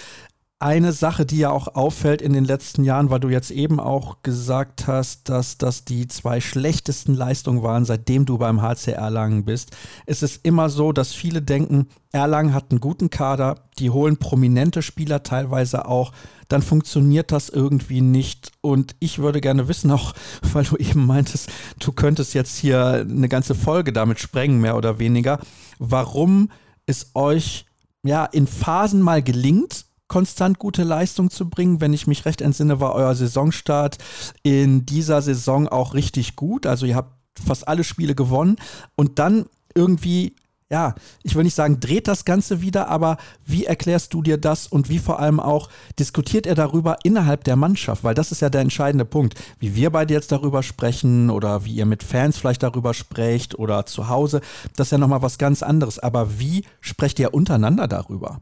[0.60, 4.22] eine Sache, die ja auch auffällt in den letzten Jahren, weil du jetzt eben auch
[4.22, 9.76] gesagt hast, dass das die zwei schlechtesten Leistungen waren, seitdem du beim HC Erlangen bist.
[10.06, 14.80] Es ist immer so, dass viele denken, Erlangen hat einen guten Kader, die holen prominente
[14.80, 16.12] Spieler teilweise auch,
[16.48, 18.52] dann funktioniert das irgendwie nicht.
[18.60, 20.14] Und ich würde gerne wissen, auch
[20.52, 21.50] weil du eben meintest,
[21.80, 25.40] du könntest jetzt hier eine ganze Folge damit sprengen, mehr oder weniger,
[25.78, 26.50] warum
[26.86, 27.66] es euch
[28.02, 31.80] ja in Phasen mal gelingt, konstant gute Leistung zu bringen.
[31.80, 33.98] Wenn ich mich recht entsinne, war euer Saisonstart
[34.42, 36.66] in dieser Saison auch richtig gut.
[36.66, 38.56] Also ihr habt fast alle Spiele gewonnen
[38.96, 40.36] und dann irgendwie
[40.70, 44.66] ja, ich will nicht sagen, dreht das Ganze wieder, aber wie erklärst du dir das
[44.66, 48.02] und wie vor allem auch diskutiert er darüber innerhalb der Mannschaft?
[48.02, 49.34] Weil das ist ja der entscheidende Punkt.
[49.60, 53.86] Wie wir beide jetzt darüber sprechen oder wie ihr mit Fans vielleicht darüber sprecht oder
[53.86, 54.40] zu Hause,
[54.74, 55.98] das ist ja nochmal was ganz anderes.
[55.98, 58.40] Aber wie sprecht ihr untereinander darüber?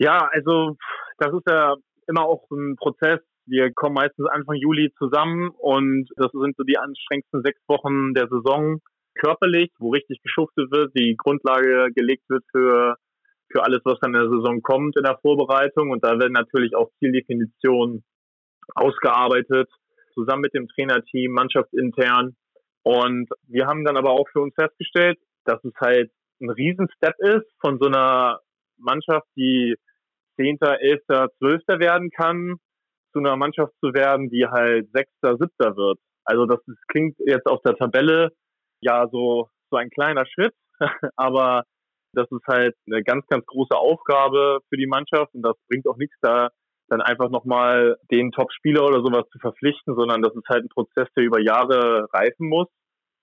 [0.00, 0.78] Ja, also
[1.18, 1.76] das ist ja
[2.08, 3.20] immer auch ein Prozess.
[3.44, 8.26] Wir kommen meistens Anfang Juli zusammen und das sind so die anstrengendsten sechs Wochen der
[8.28, 8.80] Saison
[9.14, 12.96] körperlich, wo richtig geschuftet wird, die Grundlage gelegt wird für,
[13.52, 15.90] für alles, was dann in der Saison kommt in der Vorbereitung.
[15.90, 18.02] Und da werden natürlich auch Zieldefinitionen
[18.74, 19.68] ausgearbeitet,
[20.14, 22.36] zusammen mit dem Trainerteam, mannschaftsintern.
[22.84, 27.52] Und wir haben dann aber auch für uns festgestellt, dass es halt ein Riesenstep ist
[27.60, 28.40] von so einer
[28.78, 29.76] Mannschaft, die
[30.40, 32.56] Zehnter, Elfter, Zwölfter werden kann,
[33.12, 35.98] zu einer Mannschaft zu werden, die halt Sechster, Siebter wird.
[36.24, 38.30] Also das, das klingt jetzt auf der Tabelle
[38.80, 40.54] ja so, so ein kleiner Schritt,
[41.16, 41.64] aber
[42.12, 45.96] das ist halt eine ganz, ganz große Aufgabe für die Mannschaft und das bringt auch
[45.96, 46.48] nichts da,
[46.88, 51.08] dann einfach nochmal den Top-Spieler oder sowas zu verpflichten, sondern das ist halt ein Prozess,
[51.16, 52.66] der über Jahre reifen muss.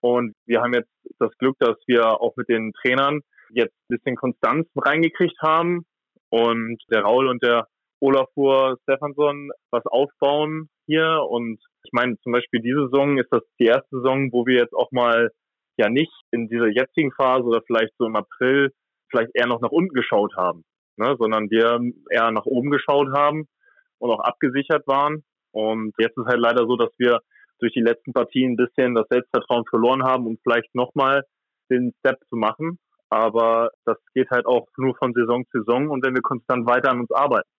[0.01, 4.15] Und wir haben jetzt das Glück, dass wir auch mit den Trainern jetzt ein bisschen
[4.15, 5.85] Konstanz reingekriegt haben
[6.29, 7.67] und der Raul und der
[7.99, 11.23] Olafur Stefansson was aufbauen hier.
[11.27, 14.73] Und ich meine, zum Beispiel diese Saison ist das die erste Saison, wo wir jetzt
[14.73, 15.31] auch mal
[15.77, 18.71] ja nicht in dieser jetzigen Phase oder vielleicht so im April
[19.09, 20.63] vielleicht eher noch nach unten geschaut haben,
[20.97, 21.15] ne?
[21.17, 23.47] sondern wir eher nach oben geschaut haben
[23.99, 25.23] und auch abgesichert waren.
[25.51, 27.21] Und jetzt ist halt leider so, dass wir
[27.59, 31.23] durch die letzten Partien ein bisschen das Selbstvertrauen verloren haben, um vielleicht nochmal
[31.71, 32.79] den Step zu machen.
[33.09, 36.91] Aber das geht halt auch nur von Saison zu Saison und wenn wir konstant weiter
[36.91, 37.49] an uns arbeiten.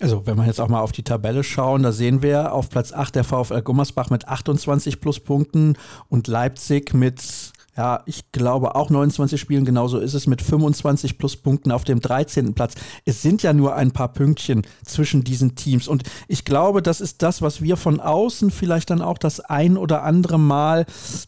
[0.00, 2.92] Also, wenn wir jetzt auch mal auf die Tabelle schauen, da sehen wir auf Platz
[2.92, 5.78] 8 der VfL Gummersbach mit 28 Pluspunkten
[6.08, 11.72] und Leipzig mit ja, ich glaube auch 29 Spielen, genauso ist es mit 25 Pluspunkten
[11.72, 12.52] auf dem 13.
[12.52, 12.74] Platz.
[13.06, 15.88] Es sind ja nur ein paar Pünktchen zwischen diesen Teams.
[15.88, 19.78] Und ich glaube, das ist das, was wir von außen vielleicht dann auch das ein
[19.78, 20.84] oder andere Mal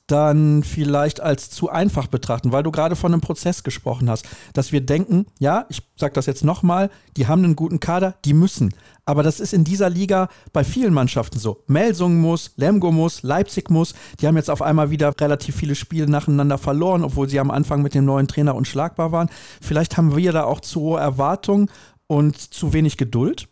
[0.07, 4.71] dann vielleicht als zu einfach betrachten, weil du gerade von einem Prozess gesprochen hast, dass
[4.71, 8.75] wir denken, ja, ich sage das jetzt nochmal, die haben einen guten Kader, die müssen.
[9.07, 11.63] Aber das ist in dieser Liga bei vielen Mannschaften so.
[11.67, 13.95] Melsung muss, Lemgo muss, Leipzig muss.
[14.21, 17.83] Die haben jetzt auf einmal wieder relativ viele Spiele nacheinander verloren, obwohl sie am Anfang
[17.83, 19.29] mit dem neuen Trainer unschlagbar waren.
[19.61, 21.71] Vielleicht haben wir da auch zu hohe Erwartungen
[22.07, 23.49] und zu wenig Geduld.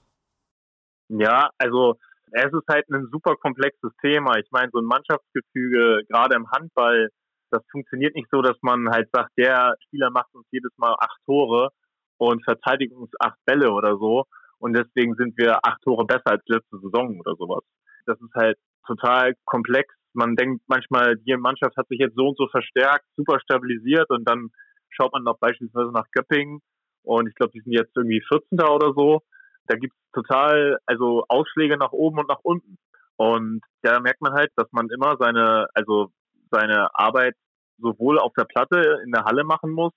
[1.09, 1.97] Ja, also
[2.31, 4.39] es ist halt ein super komplexes Thema.
[4.39, 7.11] Ich meine, so ein Mannschaftsgefüge, gerade im Handball,
[7.51, 11.19] das funktioniert nicht so, dass man halt sagt, der Spieler macht uns jedes Mal acht
[11.27, 11.69] Tore
[12.17, 14.25] und verteidigt uns acht Bälle oder so.
[14.63, 17.65] Und deswegen sind wir acht Tore besser als letzte Saison oder sowas.
[18.07, 18.57] Das ist halt
[18.87, 19.93] total komplex.
[20.13, 24.29] Man denkt manchmal, die Mannschaft hat sich jetzt so und so verstärkt, super stabilisiert und
[24.29, 24.51] dann
[24.91, 26.61] schaut man noch beispielsweise nach Göppingen
[27.03, 28.61] und ich glaube, die sind jetzt irgendwie 14.
[28.61, 29.23] oder so.
[29.67, 32.79] Da gibt es total, also Ausschläge nach oben und nach unten.
[33.17, 36.13] Und da merkt man halt, dass man immer seine, also
[36.53, 37.35] seine Arbeit
[37.79, 39.93] sowohl auf der Platte in der Halle machen muss,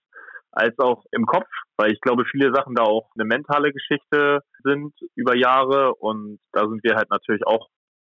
[0.55, 1.47] als auch im Kopf,
[1.77, 6.61] weil ich glaube, viele Sachen da auch eine mentale Geschichte sind über Jahre und da
[6.61, 7.67] sind wir halt natürlich auch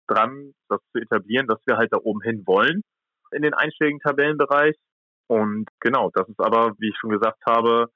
[0.08, 2.84] dran, das zu etablieren, dass wir halt da oben hin wollen
[3.32, 4.76] in den einschlägigen Tabellenbereich.
[5.28, 7.88] Und genau, das ist aber, wie ich schon gesagt habe,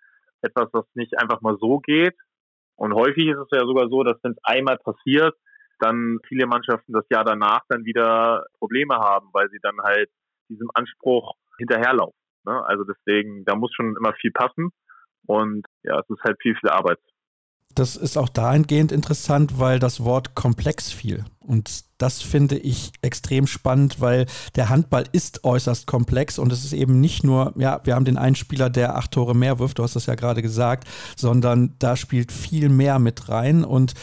[0.41, 2.15] etwas, was nicht einfach mal so geht.
[2.75, 5.35] Und häufig ist es ja sogar so, dass wenn es einmal passiert,
[5.79, 10.09] dann viele Mannschaften das Jahr danach dann wieder Probleme haben, weil sie dann halt
[10.49, 12.18] diesem Anspruch hinterherlaufen.
[12.49, 12.65] Ne?
[12.65, 14.71] Also deswegen, da muss schon immer viel passen
[15.27, 16.97] und ja, es ist halt viel, viel Arbeit.
[17.75, 21.23] Das ist auch dahingehend interessant, weil das Wort komplex fiel.
[21.39, 24.25] Und das finde ich extrem spannend, weil
[24.55, 28.17] der Handball ist äußerst komplex und es ist eben nicht nur, ja, wir haben den
[28.17, 31.95] einen Spieler, der acht Tore mehr wirft, du hast das ja gerade gesagt, sondern da
[31.95, 33.93] spielt viel mehr mit rein und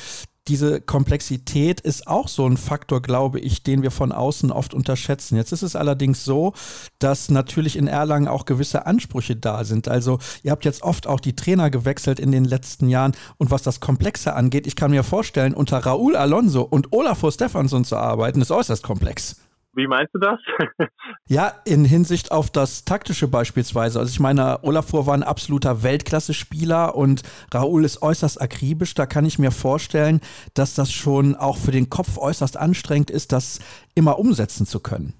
[0.49, 5.37] diese Komplexität ist auch so ein Faktor, glaube ich, den wir von außen oft unterschätzen.
[5.37, 6.53] Jetzt ist es allerdings so,
[6.99, 9.89] dass natürlich in Erlangen auch gewisse Ansprüche da sind.
[9.89, 13.63] Also ihr habt jetzt oft auch die Trainer gewechselt in den letzten Jahren und was
[13.63, 18.41] das Komplexe angeht, ich kann mir vorstellen, unter Raúl Alonso und Olafur Stefansson zu arbeiten,
[18.41, 19.37] ist äußerst komplex.
[19.77, 20.41] Wie meinst du das?
[21.29, 23.99] ja, in Hinsicht auf das Taktische beispielsweise.
[23.99, 27.23] Also ich meine, Olafur war ein absoluter Weltklasse-Spieler und
[27.53, 28.95] Raoul ist äußerst akribisch.
[28.95, 30.23] Da kann ich mir vorstellen,
[30.55, 33.61] dass das schon auch für den Kopf äußerst anstrengend ist, das
[33.95, 35.13] immer umsetzen zu können.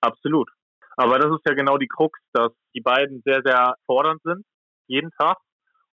[0.00, 0.48] Absolut.
[0.96, 4.44] Aber das ist ja genau die Krux, dass die beiden sehr, sehr fordernd sind,
[4.86, 5.36] jeden Tag.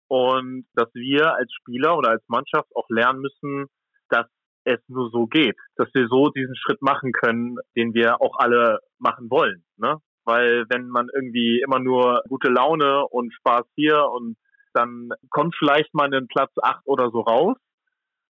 [0.08, 3.66] Und dass wir als Spieler oder als Mannschaft auch lernen müssen,
[4.64, 8.80] es nur so geht, dass wir so diesen Schritt machen können, den wir auch alle
[8.98, 9.64] machen wollen.
[9.76, 9.98] Ne?
[10.24, 14.36] Weil wenn man irgendwie immer nur gute Laune und Spaß hier und
[14.72, 17.56] dann kommt vielleicht mal einen Platz acht oder so raus,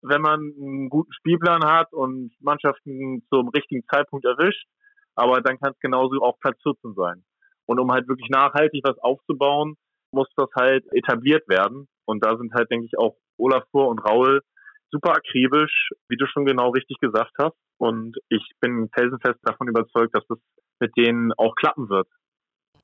[0.02, 4.66] wenn man einen guten Spielplan hat und Mannschaften zum richtigen Zeitpunkt erwischt,
[5.14, 7.24] aber dann kann es genauso auch Platz 14 sein.
[7.64, 9.76] Und um halt wirklich nachhaltig was aufzubauen,
[10.12, 11.88] muss das halt etabliert werden.
[12.04, 14.42] Und da sind halt, denke ich, auch Olafur und Raul
[14.90, 17.56] super akribisch, wie du schon genau richtig gesagt hast.
[17.78, 20.38] Und ich bin felsenfest davon überzeugt, dass das
[20.80, 22.08] mit denen auch klappen wird.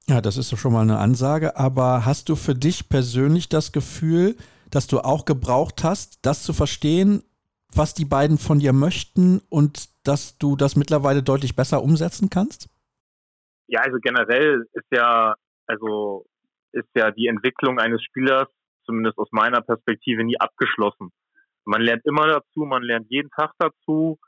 [0.08, 1.56] Ja, das ist doch schon mal eine Ansage.
[1.56, 4.36] Aber hast du für dich persönlich das Gefühl,
[4.70, 7.22] dass du auch gebraucht hast, das zu verstehen,
[7.74, 12.68] was die beiden von dir möchten und dass du das mittlerweile deutlich besser umsetzen kannst?
[13.68, 15.34] Ja, also generell ist ja,
[15.66, 16.26] also
[16.72, 18.48] ist ja die Entwicklung eines Spielers,
[18.84, 21.12] zumindest aus meiner Perspektive, nie abgeschlossen
[21.64, 24.18] man lernt immer dazu, man lernt jeden Tag dazu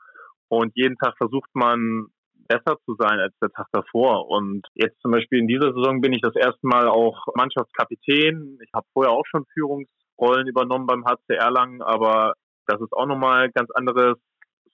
[0.47, 2.07] und jeden Tag versucht man
[2.47, 4.29] besser zu sein als der Tag davor.
[4.29, 8.59] Und jetzt zum Beispiel in dieser Saison bin ich das erste Mal auch Mannschaftskapitän.
[8.63, 12.33] Ich habe vorher auch schon Führungsrollen übernommen beim HC Erlangen, aber
[12.67, 14.17] das ist auch nochmal ganz anderes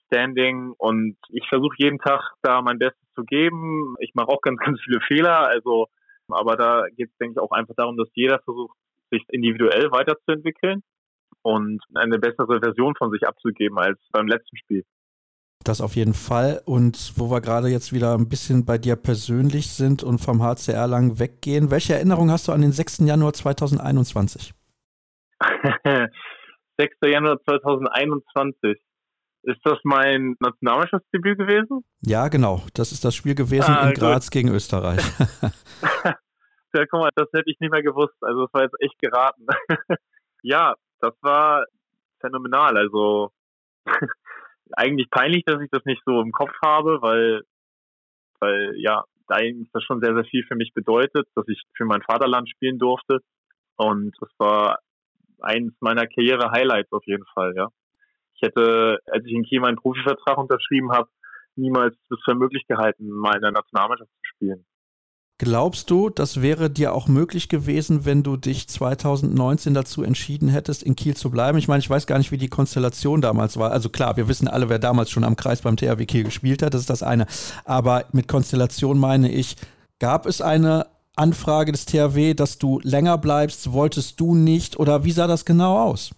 [0.06, 3.94] Standing und ich versuche jeden Tag da mein Bestes zu geben.
[4.00, 5.86] Ich mache auch ganz, ganz viele Fehler, also
[6.28, 8.76] aber da geht es, denke ich, auch einfach darum, dass jeder versucht,
[9.10, 10.82] sich individuell weiterzuentwickeln
[11.42, 14.84] und eine bessere Version von sich abzugeben als beim letzten Spiel.
[15.64, 16.60] Das auf jeden Fall.
[16.64, 20.86] Und wo wir gerade jetzt wieder ein bisschen bei dir persönlich sind und vom HCR
[20.86, 22.98] lang weggehen, welche Erinnerung hast du an den 6.
[23.00, 24.52] Januar 2021?
[26.78, 26.96] 6.
[27.04, 28.80] Januar 2021.
[29.44, 31.84] Ist das mein Nationalmannschaftsdebüt gewesen?
[32.00, 32.62] Ja, genau.
[32.74, 34.32] Das ist das Spiel gewesen ah, in Graz gut.
[34.32, 35.00] gegen Österreich.
[36.74, 38.14] ja, guck mal, das hätte ich nicht mehr gewusst.
[38.20, 39.46] Also, das war jetzt echt geraten.
[40.42, 41.66] ja, das war
[42.20, 42.76] phänomenal.
[42.76, 43.30] Also
[44.72, 47.42] eigentlich peinlich, dass ich das nicht so im Kopf habe, weil,
[48.40, 51.84] weil ja, da eigentlich das schon sehr, sehr viel für mich bedeutet, dass ich für
[51.84, 53.20] mein Vaterland spielen durfte.
[53.76, 54.78] Und das war
[55.40, 57.68] eins meiner Karriere-Highlights auf jeden Fall, ja.
[58.34, 61.08] Ich hätte, als ich in Kiel meinen Profivertrag unterschrieben habe,
[61.54, 64.64] niemals das für möglich gehalten, mal in der Nationalmannschaft zu spielen.
[65.38, 70.84] Glaubst du, das wäre dir auch möglich gewesen, wenn du dich 2019 dazu entschieden hättest,
[70.84, 71.58] in Kiel zu bleiben?
[71.58, 73.72] Ich meine, ich weiß gar nicht, wie die Konstellation damals war.
[73.72, 76.74] Also klar, wir wissen alle, wer damals schon am Kreis beim THW Kiel gespielt hat,
[76.74, 77.26] das ist das eine.
[77.64, 79.56] Aber mit Konstellation meine ich,
[79.98, 83.72] gab es eine Anfrage des THW, dass du länger bleibst?
[83.72, 84.78] Wolltest du nicht?
[84.78, 86.14] Oder wie sah das genau aus?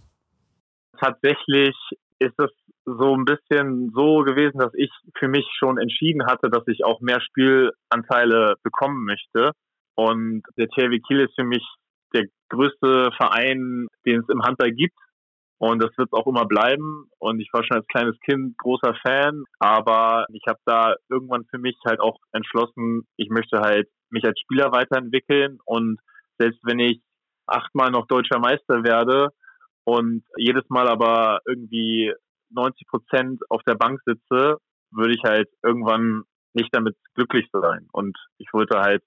[0.99, 1.75] Tatsächlich
[2.19, 2.51] ist es
[2.85, 7.01] so ein bisschen so gewesen, dass ich für mich schon entschieden hatte, dass ich auch
[7.01, 9.51] mehr Spielanteile bekommen möchte.
[9.95, 11.65] Und der THW Kiel ist für mich
[12.13, 14.97] der größte Verein, den es im Handball gibt.
[15.57, 17.09] Und das wird auch immer bleiben.
[17.17, 19.45] Und ich war schon als kleines Kind großer Fan.
[19.59, 24.39] Aber ich habe da irgendwann für mich halt auch entschlossen, ich möchte halt mich als
[24.39, 25.57] Spieler weiterentwickeln.
[25.65, 25.99] Und
[26.37, 27.01] selbst wenn ich
[27.47, 29.29] achtmal noch deutscher Meister werde
[29.85, 32.13] und jedes Mal aber irgendwie
[32.55, 34.57] 90 Prozent auf der Bank sitze,
[34.91, 37.87] würde ich halt irgendwann nicht damit glücklich sein.
[37.91, 39.03] Und ich wollte halt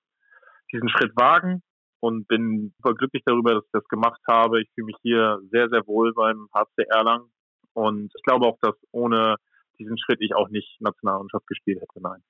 [0.73, 1.63] diesen Schritt wagen
[2.01, 4.61] und bin super glücklich darüber, dass ich das gemacht habe.
[4.61, 7.31] Ich fühle mich hier sehr, sehr wohl beim HC Erlangen.
[7.73, 9.37] Und ich glaube auch, dass ohne
[9.79, 12.01] diesen Schritt ich auch nicht Nationalmannschaft gespielt hätte.
[12.01, 12.23] Nein.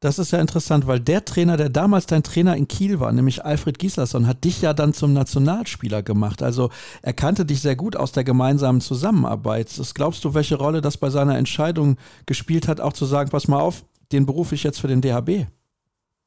[0.00, 3.44] Das ist ja interessant, weil der Trainer, der damals dein Trainer in Kiel war, nämlich
[3.44, 6.40] Alfred Gislason, hat dich ja dann zum Nationalspieler gemacht.
[6.40, 6.70] Also
[7.02, 9.66] er kannte dich sehr gut aus der gemeinsamen Zusammenarbeit.
[9.76, 11.96] Was glaubst du, welche Rolle das bei seiner Entscheidung
[12.26, 13.82] gespielt hat, auch zu sagen, pass mal auf,
[14.12, 15.48] den berufe ich jetzt für den DHB?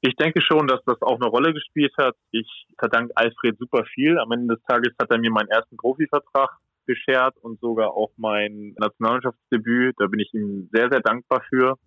[0.02, 2.16] Ich denke schon, dass das auch eine Rolle gespielt hat.
[2.32, 4.20] Ich verdanke Alfred super viel.
[4.20, 6.50] Am Ende des Tages hat er mir meinen ersten Profivertrag
[6.86, 9.96] beschert und sogar auch mein Nationalmannschaftsdebüt.
[9.98, 11.78] Da bin ich ihm sehr, sehr dankbar für.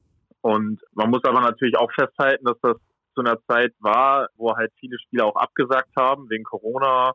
[0.45, 2.77] Und man muss aber natürlich auch festhalten, dass das
[3.15, 7.13] zu einer Zeit war, wo halt viele Spieler auch abgesagt haben wegen Corona.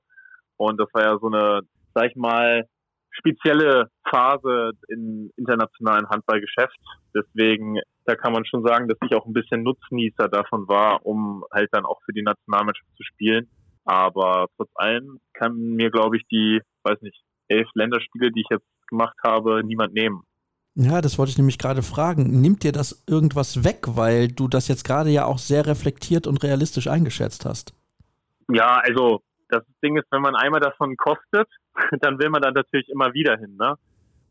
[0.57, 1.61] Und das war ja so eine,
[1.93, 2.65] sag ich mal,
[3.11, 6.75] spezielle Phase im internationalen Handballgeschäft.
[7.13, 11.45] Deswegen, da kann man schon sagen, dass ich auch ein bisschen Nutznießer davon war, um
[11.53, 13.47] halt dann auch für die Nationalmannschaft zu spielen.
[13.85, 18.65] Aber trotz allem kann mir, glaube ich, die, weiß nicht, elf Länderspiele, die ich jetzt
[18.87, 20.23] gemacht habe, niemand nehmen.
[20.75, 22.41] Ja, das wollte ich nämlich gerade fragen.
[22.41, 26.43] Nimmt dir das irgendwas weg, weil du das jetzt gerade ja auch sehr reflektiert und
[26.43, 27.73] realistisch eingeschätzt hast?
[28.49, 31.49] Ja, also das Ding ist, wenn man einmal davon kostet,
[32.01, 33.57] dann will man da natürlich immer wieder hin.
[33.59, 33.75] Ne?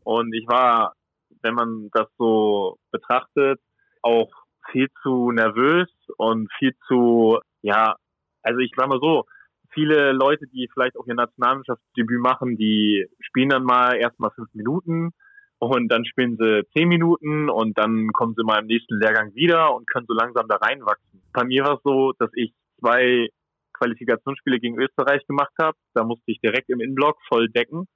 [0.03, 0.93] Und ich war,
[1.41, 3.59] wenn man das so betrachtet,
[4.01, 4.29] auch
[4.71, 7.95] viel zu nervös und viel zu, ja,
[8.41, 9.25] also ich war mal so,
[9.71, 15.11] viele Leute, die vielleicht auch ihr Nationalmannschaftsdebüt machen, die spielen dann mal erstmal fünf Minuten
[15.59, 19.75] und dann spielen sie zehn Minuten und dann kommen sie mal im nächsten Lehrgang wieder
[19.75, 21.21] und können so langsam da reinwachsen.
[21.33, 23.29] Bei mir war es so, dass ich zwei
[23.73, 25.77] Qualifikationsspiele gegen Österreich gemacht habe.
[25.93, 27.87] Da musste ich direkt im Innenblock voll decken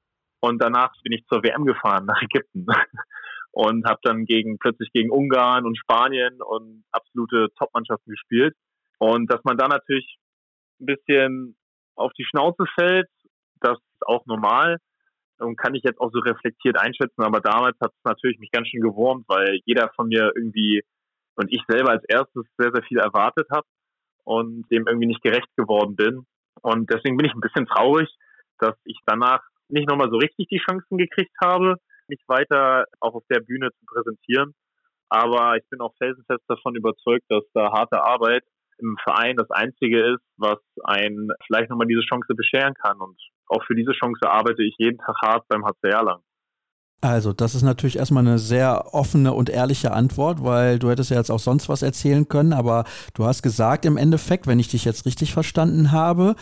[0.42, 2.66] und danach bin ich zur WM gefahren nach Ägypten
[3.52, 8.56] und habe dann gegen plötzlich gegen Ungarn und Spanien und absolute Topmannschaften gespielt
[8.98, 10.18] und dass man da natürlich
[10.82, 11.56] ein bisschen
[11.96, 13.08] auf die Schnauze fällt,
[13.62, 14.80] das ist auch normal
[15.40, 18.68] und kann ich jetzt auch so reflektiert einschätzen, aber damals hat es natürlich mich ganz
[18.68, 20.84] schön gewurmt, weil jeder von mir irgendwie
[21.36, 23.66] und ich selber als erstes sehr, sehr viel erwartet habe
[24.24, 26.26] und dem irgendwie nicht gerecht geworden bin.
[26.62, 28.10] Und deswegen bin ich ein bisschen traurig,
[28.60, 31.76] dass ich danach nicht nochmal so richtig die Chancen gekriegt habe,
[32.08, 34.54] mich weiter auch auf der Bühne zu präsentieren.
[35.10, 38.44] Aber ich bin auch felsenfest davon überzeugt, dass da harte Arbeit
[38.80, 43.00] im Verein das Einzige ist, was einen vielleicht nochmal diese Chance bescheren kann.
[43.00, 46.24] Und auch für diese Chance arbeite ich jeden Tag hart beim HC Erlangen.
[47.04, 51.18] Also, das ist natürlich erstmal eine sehr offene und ehrliche Antwort, weil du hättest ja
[51.18, 54.86] jetzt auch sonst was erzählen können, aber du hast gesagt im Endeffekt, wenn ich dich
[54.86, 56.36] jetzt richtig verstanden habe,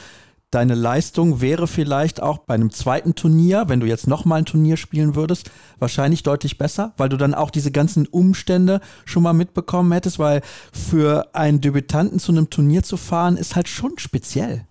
[0.51, 4.77] deine Leistung wäre vielleicht auch bei einem zweiten Turnier, wenn du jetzt nochmal ein Turnier
[4.77, 5.49] spielen würdest,
[5.79, 10.41] wahrscheinlich deutlich besser, weil du dann auch diese ganzen Umstände schon mal mitbekommen hättest, weil
[10.71, 14.67] für einen Debütanten zu einem Turnier zu fahren, ist halt schon speziell.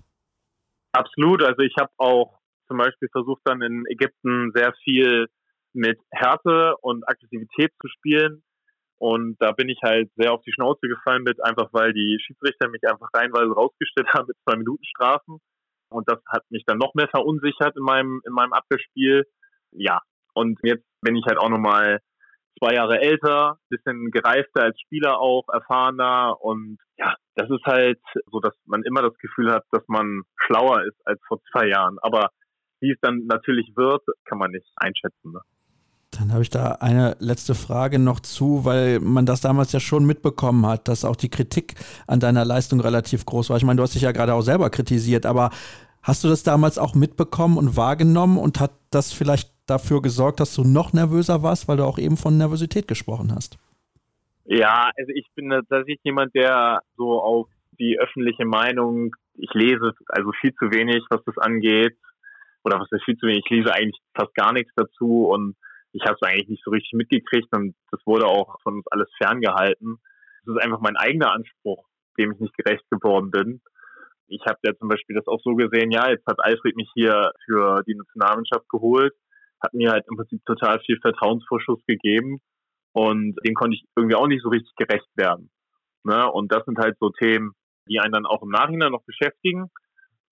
[0.93, 1.43] Absolut.
[1.43, 5.27] Also ich habe auch zum Beispiel versucht dann in Ägypten sehr viel
[5.73, 8.43] mit Härte und Aggressivität zu spielen.
[8.99, 12.69] Und da bin ich halt sehr auf die Schnauze gefallen mit, einfach weil die Schiedsrichter
[12.69, 15.39] mich einfach reinweise rausgestellt haben mit zwei Minuten Strafen.
[15.91, 19.25] Und das hat mich dann noch mehr verunsichert in meinem, in meinem Abwehrspiel.
[19.73, 20.01] Ja.
[20.35, 22.01] Und jetzt bin ich halt auch nochmal
[22.61, 27.99] zwei Jahre älter, bisschen gereifter als Spieler auch, erfahrener und ja, das ist halt
[28.31, 31.99] so, dass man immer das Gefühl hat, dass man schlauer ist als vor zwei Jahren.
[32.03, 32.29] Aber
[32.81, 35.33] wie es dann natürlich wird, kann man nicht einschätzen.
[35.33, 35.41] Ne?
[36.11, 40.05] Dann habe ich da eine letzte Frage noch zu, weil man das damals ja schon
[40.05, 41.75] mitbekommen hat, dass auch die Kritik
[42.07, 43.57] an deiner Leistung relativ groß war.
[43.57, 45.51] Ich meine, du hast dich ja gerade auch selber kritisiert, aber
[46.03, 50.55] hast du das damals auch mitbekommen und wahrgenommen und hat das vielleicht dafür gesorgt, dass
[50.55, 53.59] du noch nervöser warst, weil du auch eben von Nervosität gesprochen hast?
[54.45, 57.49] Ja, also ich bin tatsächlich jemand, der so auf
[57.79, 61.97] die öffentliche Meinung, ich lese also viel zu wenig, was das angeht.
[62.63, 65.57] Oder was ist viel zu wenig, ich lese eigentlich fast gar nichts dazu und
[65.93, 69.09] ich habe es eigentlich nicht so richtig mitgekriegt und das wurde auch von uns alles
[69.17, 69.99] ferngehalten.
[70.45, 71.87] Das ist einfach mein eigener Anspruch,
[72.19, 73.61] dem ich nicht gerecht geworden bin.
[74.31, 77.33] Ich habe ja zum Beispiel das auch so gesehen, ja, jetzt hat Alfred mich hier
[77.45, 79.13] für die Nationalmannschaft geholt,
[79.63, 82.41] hat mir halt im Prinzip total viel Vertrauensvorschuss gegeben
[82.93, 85.51] und dem konnte ich irgendwie auch nicht so richtig gerecht werden.
[86.05, 86.31] Ne?
[86.31, 87.53] Und das sind halt so Themen,
[87.89, 89.71] die einen dann auch im Nachhinein noch beschäftigen.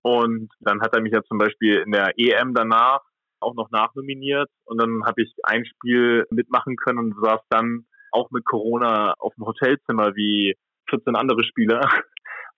[0.03, 3.01] Und dann hat er mich ja zum Beispiel in der EM danach
[3.41, 8.31] auch noch nachnominiert und dann habe ich ein Spiel mitmachen können und saß dann auch
[8.31, 10.57] mit Corona auf dem Hotelzimmer wie
[10.91, 11.81] 14 andere Spieler.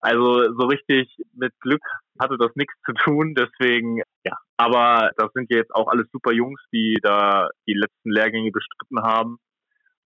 [0.01, 1.83] Also so richtig mit Glück
[2.19, 4.37] hatte das nichts zu tun, deswegen ja.
[4.57, 9.39] Aber das sind jetzt auch alles super Jungs, die da die letzten Lehrgänge bestritten haben.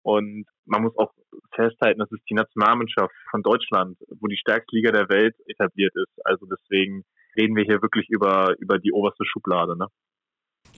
[0.03, 1.13] Und man muss auch
[1.55, 6.27] festhalten, das ist die Nationalmannschaft von Deutschland, wo die stärkste Liga der Welt etabliert ist.
[6.27, 7.05] Also deswegen
[7.37, 9.77] reden wir hier wirklich über, über die oberste Schublade.
[9.77, 9.87] Ne?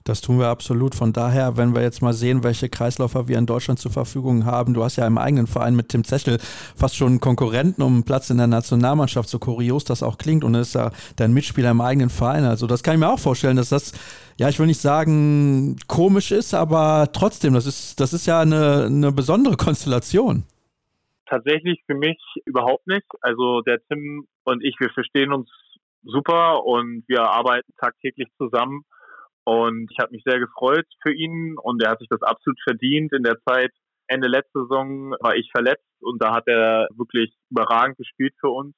[0.06, 0.94] Das tun wir absolut.
[0.94, 4.74] Von daher, wenn wir jetzt mal sehen, welche Kreisläufer wir in Deutschland zur Verfügung haben,
[4.74, 6.36] du hast ja im eigenen Verein mit Tim Zechel
[6.76, 10.44] fast schon einen Konkurrenten um einen Platz in der Nationalmannschaft, so kurios das auch klingt,
[10.44, 12.44] und er ist ja dein Mitspieler im eigenen Verein.
[12.44, 13.92] Also das kann ich mir auch vorstellen, dass das,
[14.36, 18.84] ja, ich will nicht sagen komisch ist, aber trotzdem, das ist, das ist ja eine,
[18.84, 20.44] eine besondere Konstellation.
[21.26, 23.06] Tatsächlich für mich überhaupt nicht.
[23.22, 25.48] Also der Tim und ich, wir verstehen uns
[26.02, 28.84] super und wir arbeiten tagtäglich zusammen.
[29.44, 33.12] Und ich habe mich sehr gefreut für ihn und er hat sich das absolut verdient.
[33.12, 33.72] In der Zeit
[34.06, 38.74] Ende letzte Saison war ich verletzt und da hat er wirklich überragend gespielt für uns.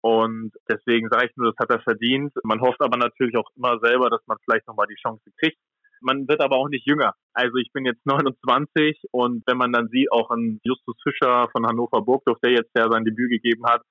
[0.00, 2.32] Und deswegen sage ich nur, das hat er verdient.
[2.42, 5.58] Man hofft aber natürlich auch immer selber, dass man vielleicht nochmal die Chance kriegt.
[6.00, 7.14] Man wird aber auch nicht jünger.
[7.32, 11.66] Also ich bin jetzt 29 und wenn man dann sieht, auch an Justus Fischer von
[11.66, 13.82] Hannover Burgdorf, der jetzt ja sein Debüt gegeben hat,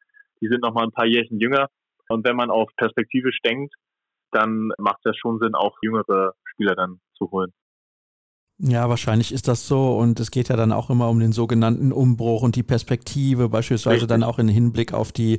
[0.42, 1.68] die sind nochmal ein paar Jährchen jünger.
[2.10, 3.74] Und wenn man auf perspektivisch denkt,
[4.34, 7.52] dann macht es ja schon Sinn, auch jüngere Spieler dann zu holen.
[8.60, 11.92] Ja, wahrscheinlich ist das so und es geht ja dann auch immer um den sogenannten
[11.92, 14.10] Umbruch und die Perspektive, beispielsweise Richtig.
[14.10, 15.38] dann auch im Hinblick auf die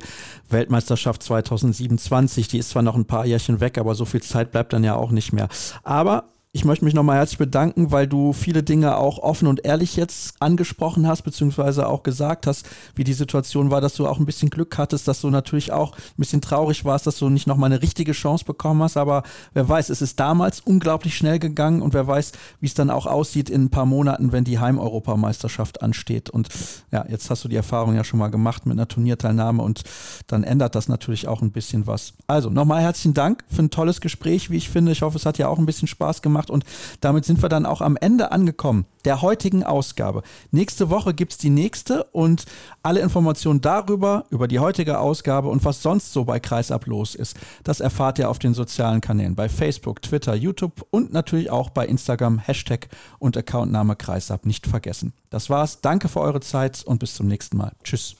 [0.49, 2.49] Weltmeisterschaft 2027.
[2.49, 4.95] Die ist zwar noch ein paar Jährchen weg, aber so viel Zeit bleibt dann ja
[4.95, 5.47] auch nicht mehr.
[5.81, 9.97] Aber ich möchte mich nochmal herzlich bedanken, weil du viele Dinge auch offen und ehrlich
[9.97, 14.25] jetzt angesprochen hast, beziehungsweise auch gesagt hast, wie die Situation war, dass du auch ein
[14.25, 17.73] bisschen Glück hattest, dass du natürlich auch ein bisschen traurig warst, dass du nicht nochmal
[17.73, 18.95] eine richtige Chance bekommen hast.
[18.95, 22.31] Aber wer weiß, es ist damals unglaublich schnell gegangen und wer weiß,
[22.61, 26.29] wie es dann auch aussieht in ein paar Monaten, wenn die Heimeuropameisterschaft ansteht.
[26.29, 26.47] Und
[26.89, 29.83] ja, jetzt hast du die Erfahrung ja schon mal gemacht mit einer Turnierteilnahme und
[30.27, 32.13] dann ändert das natürlich auch ein bisschen was.
[32.27, 34.93] Also nochmal herzlichen Dank für ein tolles Gespräch, wie ich finde.
[34.93, 36.65] Ich hoffe, es hat ja auch ein bisschen Spaß gemacht gemacht und
[37.01, 40.23] damit sind wir dann auch am Ende angekommen der heutigen Ausgabe.
[40.51, 42.45] Nächste Woche gibt es die nächste und
[42.81, 47.37] alle Informationen darüber, über die heutige Ausgabe und was sonst so bei Kreisab los ist,
[47.63, 51.85] das erfahrt ihr auf den sozialen Kanälen bei Facebook, Twitter, YouTube und natürlich auch bei
[51.85, 52.87] Instagram, Hashtag
[53.19, 55.13] und Accountname Kreisab nicht vergessen.
[55.29, 55.81] Das war's.
[55.81, 57.73] Danke für eure Zeit und bis zum nächsten Mal.
[57.83, 58.15] Tschüss.